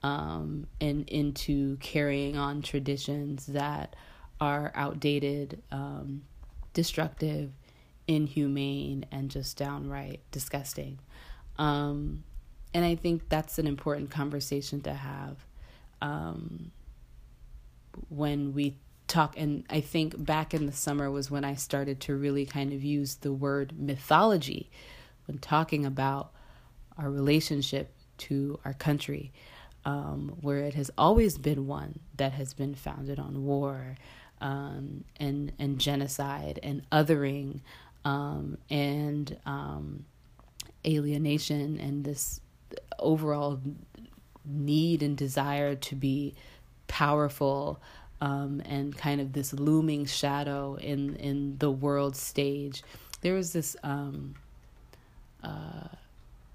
[0.03, 3.97] um, and into carrying on traditions that
[4.41, 6.23] are outdated, um,
[6.73, 7.53] destructive,
[8.07, 10.99] inhumane and just downright disgusting.
[11.59, 12.25] Um,
[12.75, 15.45] and I think that's an important conversation to have
[16.01, 16.73] um,
[18.09, 19.35] when we talk.
[19.37, 22.83] And I think back in the summer was when I started to really kind of
[22.83, 24.71] use the word mythology
[25.27, 26.33] when talking about
[26.97, 29.33] our relationship to our country,
[29.85, 33.97] um, where it has always been one that has been founded on war.
[34.41, 37.61] Um, and and genocide and othering
[38.05, 40.05] um, and um,
[40.87, 42.41] alienation and this
[42.99, 43.61] overall
[44.45, 46.35] need and desire to be
[46.89, 47.81] powerful
[48.21, 52.83] um, and kind of this looming shadow in in the world stage.
[53.21, 54.35] There was this um,
[55.43, 55.89] uh,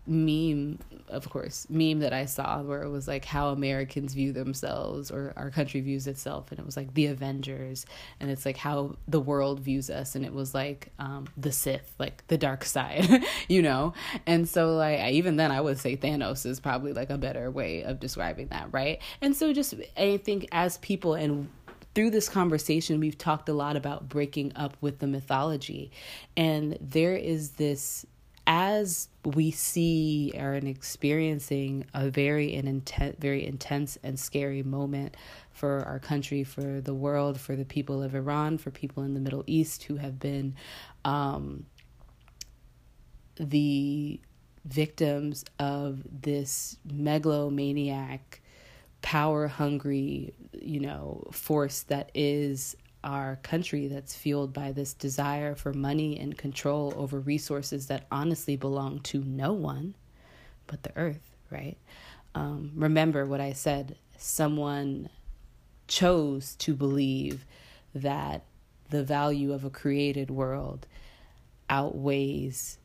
[0.08, 0.80] meme,
[1.10, 5.34] of course, meme that I saw where it was like how Americans view themselves or
[5.36, 7.86] our country views itself, and it was like the Avengers,
[8.20, 11.93] and it's like how the world views us, and it was like um, the Sith,
[11.99, 13.93] like the dark side, you know.
[14.26, 17.51] And so, like I, even then, I would say Thanos is probably like a better
[17.51, 18.99] way of describing that, right?
[19.22, 21.49] And so, just I think as people and
[21.97, 25.89] through this conversation, we've talked a lot about breaking up with the mythology.
[26.36, 28.05] And there is this
[28.48, 35.18] as we see or experiencing a very an intense, very intense and scary moment
[35.52, 39.20] for our country, for the world, for the people of Iran, for people in the
[39.20, 40.56] Middle East who have been
[41.04, 41.66] um,
[43.36, 44.20] the
[44.64, 48.41] victims of this megalomaniac,
[49.02, 55.74] power hungry, you know, force that is our country that's fueled by this desire for
[55.74, 59.95] money and control over resources that honestly belong to no one
[60.66, 61.78] but the earth, right?
[62.36, 65.10] Um, remember what I said someone
[65.88, 67.45] chose to believe
[67.95, 68.43] that
[68.89, 70.88] the value of a created world
[71.70, 72.78] outweighs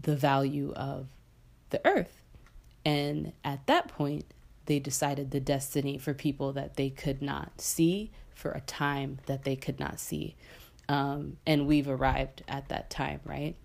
[0.00, 1.08] the value of
[1.70, 2.22] the earth.
[2.84, 4.26] And at that point,
[4.66, 9.44] they decided the destiny for people that they could not see for a time that
[9.44, 10.36] they could not see.
[10.88, 13.56] Um, and we've arrived at that time, right?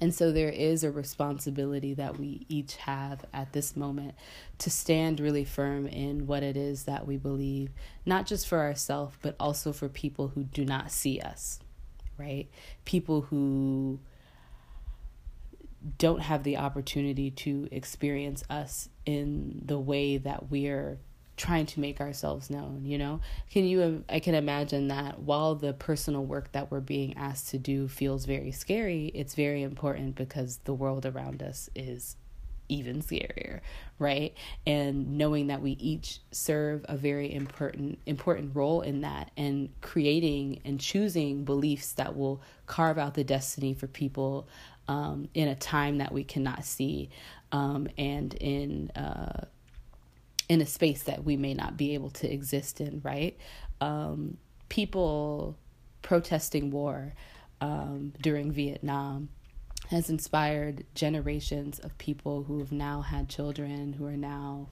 [0.00, 4.14] And so there is a responsibility that we each have at this moment
[4.58, 7.70] to stand really firm in what it is that we believe,
[8.04, 11.60] not just for ourselves, but also for people who do not see us,
[12.18, 12.48] right?
[12.84, 14.00] People who
[15.98, 20.98] don't have the opportunity to experience us in the way that we're
[21.36, 23.20] trying to make ourselves known you know?
[23.50, 27.58] Can you i can imagine that while the personal work that we're being asked to
[27.58, 32.16] do feels very scary it's very important because the world around us is
[32.68, 33.60] even scarier
[34.02, 34.34] right?
[34.66, 40.60] And knowing that we each serve a very important important role in that and creating
[40.64, 44.48] and choosing beliefs that will carve out the destiny for people
[44.88, 47.10] um, in a time that we cannot see
[47.52, 49.46] um, and in uh,
[50.48, 53.38] in a space that we may not be able to exist in right?
[53.80, 54.36] Um,
[54.68, 55.56] people
[56.02, 57.14] protesting war
[57.60, 59.28] um, during vietnam
[59.90, 64.68] has inspired generations of people who have now had children who are now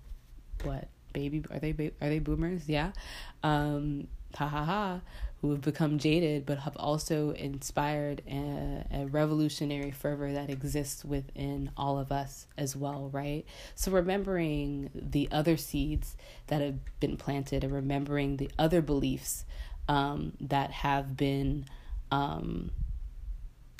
[0.64, 2.68] what baby are they are they boomers?
[2.68, 2.92] Yeah.
[3.42, 5.00] Um ha ha ha
[5.40, 11.70] who have become jaded but have also inspired a, a, revolutionary fervor that exists within
[11.76, 13.46] all of us as well, right?
[13.74, 16.16] So, remembering the other seeds
[16.48, 19.44] that have been planted and remembering the other beliefs
[19.88, 21.64] um, that have been
[22.10, 22.70] um,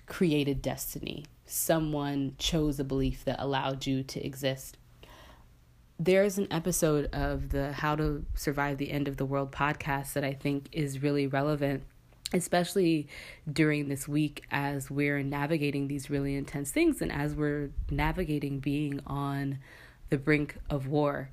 [0.06, 1.24] created destiny.
[1.46, 4.76] Someone chose a belief that allowed you to exist.
[6.02, 10.24] There's an episode of the How to Survive the End of the World podcast that
[10.24, 11.82] I think is really relevant,
[12.32, 13.06] especially
[13.52, 19.00] during this week as we're navigating these really intense things and as we're navigating being
[19.06, 19.58] on
[20.08, 21.28] the brink of war.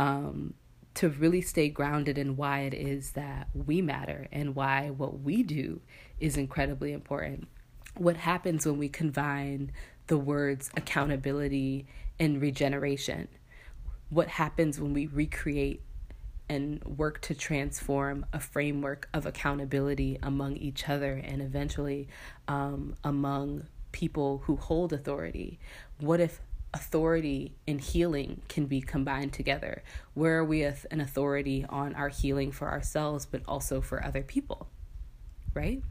[0.00, 0.54] Um,
[0.94, 5.44] to really stay grounded in why it is that we matter and why what we
[5.44, 5.80] do
[6.18, 7.46] is incredibly important.
[7.94, 9.70] What happens when we combine
[10.08, 11.86] the words accountability
[12.18, 13.28] and regeneration?
[14.10, 15.82] What happens when we recreate
[16.48, 22.08] and work to transform a framework of accountability among each other and eventually
[22.46, 25.58] um, among people who hold authority?
[25.98, 26.40] What if
[26.74, 29.82] authority and healing can be combined together.
[30.14, 34.68] Where are we an authority on our healing for ourselves, but also for other people,
[35.54, 35.82] right?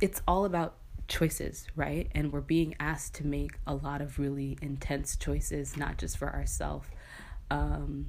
[0.00, 0.76] It's all about
[1.08, 2.08] choices, right?
[2.14, 6.32] And we're being asked to make a lot of really intense choices, not just for
[6.32, 6.88] ourselves,
[7.50, 8.06] um,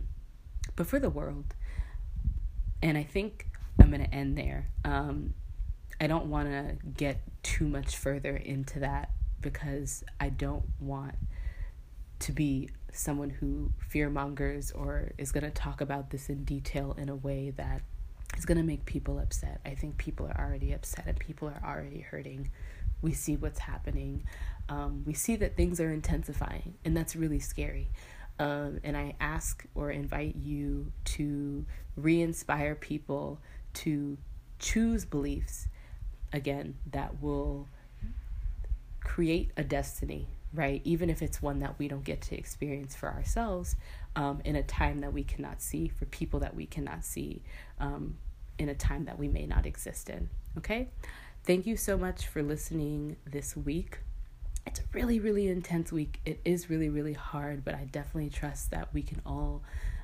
[0.75, 1.55] but for the world.
[2.81, 3.47] And I think
[3.79, 4.69] I'm going to end there.
[4.85, 5.33] Um,
[5.99, 9.11] I don't want to get too much further into that
[9.41, 11.15] because I don't want
[12.19, 16.95] to be someone who fear mongers or is going to talk about this in detail
[16.97, 17.81] in a way that
[18.37, 19.59] is going to make people upset.
[19.65, 22.51] I think people are already upset and people are already hurting.
[23.01, 24.25] We see what's happening.
[24.69, 27.89] Um, we see that things are intensifying, and that's really scary.
[28.41, 31.63] Um, and I ask or invite you to
[31.95, 33.39] re inspire people
[33.75, 34.17] to
[34.57, 35.67] choose beliefs,
[36.33, 37.67] again, that will
[39.03, 40.81] create a destiny right?
[40.83, 43.75] Even if it's one that we don't get to experience for ourselves
[44.15, 47.41] um, in a time that we cannot see, for people that we cannot see
[47.79, 48.17] um,
[48.57, 50.89] in a time that we may not exist in, okay?
[51.45, 53.99] Thank you so much for listening this week.
[54.65, 56.19] It's a really, really intense week.
[56.25, 59.63] It is really, really hard, but I definitely trust that we can all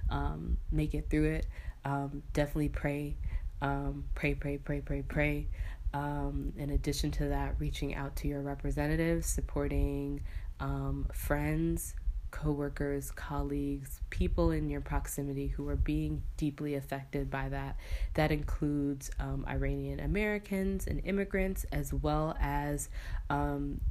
[0.09, 1.47] um, make it through it.
[1.85, 3.15] Um, definitely pray,
[3.61, 5.47] um, pray, pray, pray, pray, pray.
[5.93, 10.21] Um, in addition to that, reaching out to your representatives, supporting
[10.59, 11.93] um, friends,
[12.31, 17.77] coworkers, colleagues, people in your proximity who are being deeply affected by that.
[18.15, 22.89] That includes um, Iranian Americans and immigrants, as well as
[23.29, 23.81] um,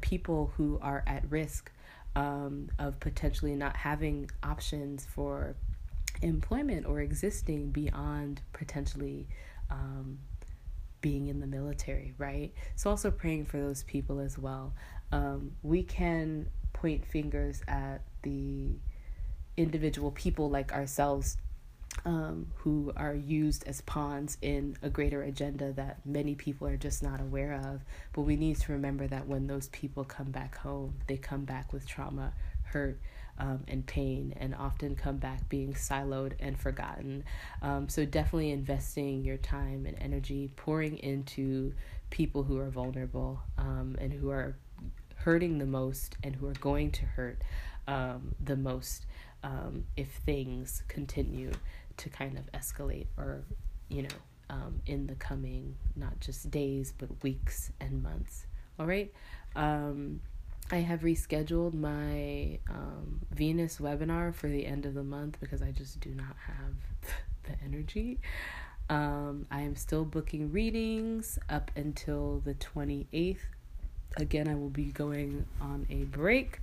[0.00, 1.70] people who are at risk
[2.14, 5.54] um, of potentially not having options for
[6.22, 9.26] employment or existing beyond potentially
[9.70, 10.18] um,
[11.00, 12.52] being in the military, right?
[12.74, 14.74] So, also praying for those people as well.
[15.12, 18.70] Um, we can point fingers at the
[19.56, 21.38] individual people like ourselves
[22.04, 27.02] um, who are used as pawns in a greater agenda that many people are just
[27.02, 27.80] not aware of.
[28.12, 31.72] But we need to remember that when those people come back home, they come back
[31.72, 32.32] with trauma,
[32.64, 33.00] hurt,
[33.38, 37.24] um, and pain, and often come back being siloed and forgotten.
[37.62, 41.74] Um, so, definitely investing your time and energy, pouring into
[42.10, 44.56] people who are vulnerable um, and who are
[45.26, 47.42] hurting the most and who are going to hurt
[47.88, 49.06] um, the most
[49.42, 51.50] um, if things continue
[51.96, 53.42] to kind of escalate or,
[53.88, 54.08] you know,
[54.50, 58.46] um, in the coming not just days but weeks and months.
[58.78, 59.12] All right.
[59.56, 60.20] Um,
[60.70, 65.72] I have rescheduled my um, Venus webinar for the end of the month because I
[65.72, 67.10] just do not have
[67.42, 68.20] the energy.
[68.88, 73.38] Um, I am still booking readings up until the 28th.
[74.16, 76.60] Again, I will be going on a break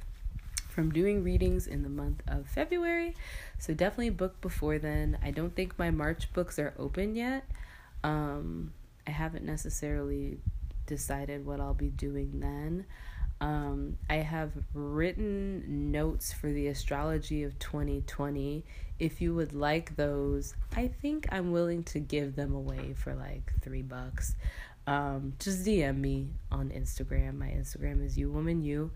[0.70, 3.14] from doing readings in the month of February.
[3.60, 5.18] So definitely book before then.
[5.24, 7.46] I don't think my March books are open yet.
[8.04, 8.74] Um,
[9.06, 10.40] I haven't necessarily
[10.88, 12.86] decided what I'll be doing then.
[13.40, 18.64] Um, I have written notes for the astrology of 2020.
[19.00, 23.52] If you would like those, I think I'm willing to give them away for like
[23.62, 24.36] three bucks.
[24.86, 27.38] Um, just DM me on Instagram.
[27.38, 28.92] My Instagram is you woman you.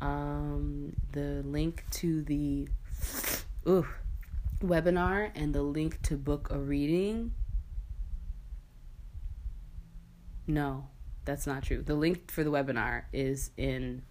[0.00, 2.68] Um, the link to the
[3.68, 3.86] ooh,
[4.60, 7.32] webinar and the link to book a reading.
[10.46, 10.88] No,
[11.24, 11.82] that's not true.
[11.82, 14.02] The link for the webinar is in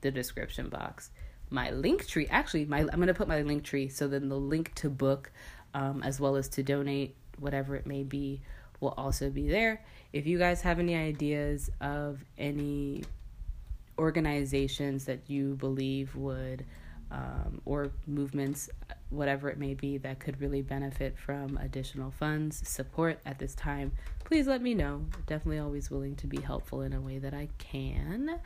[0.00, 1.10] the description box.
[1.48, 3.88] My link tree, actually, my I'm gonna put my link tree.
[3.88, 5.32] So then the link to book,
[5.74, 8.42] um, as well as to donate, whatever it may be,
[8.80, 9.82] will also be there.
[10.12, 13.04] If you guys have any ideas of any
[13.98, 16.64] organizations that you believe would,
[17.10, 18.70] um, or movements
[19.10, 23.92] whatever it may be that could really benefit from additional funds, support at this time,
[24.24, 25.04] please let me know.
[25.26, 28.38] Definitely always willing to be helpful in a way that I can.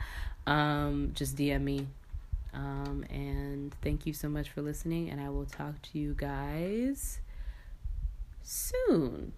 [0.47, 1.87] Um, just DM me.
[2.53, 7.19] Um, and thank you so much for listening, and I will talk to you guys
[8.41, 9.33] soon.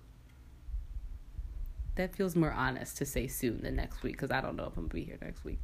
[1.97, 4.77] That feels more honest to say soon than next week because I don't know if
[4.77, 5.59] I'm gonna be here next week.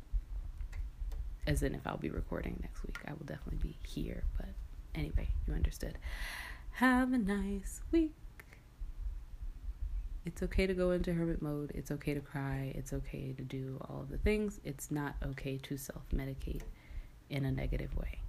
[1.48, 4.48] As in, if I'll be recording next week, I will definitely be here, but
[4.96, 5.98] Anyway, you understood.
[6.74, 8.12] Have a nice week.
[10.26, 11.72] It's okay to go into hermit mode.
[11.76, 12.72] It's okay to cry.
[12.76, 14.60] It's okay to do all of the things.
[14.64, 16.62] It's not okay to self medicate
[17.30, 18.20] in a negative way.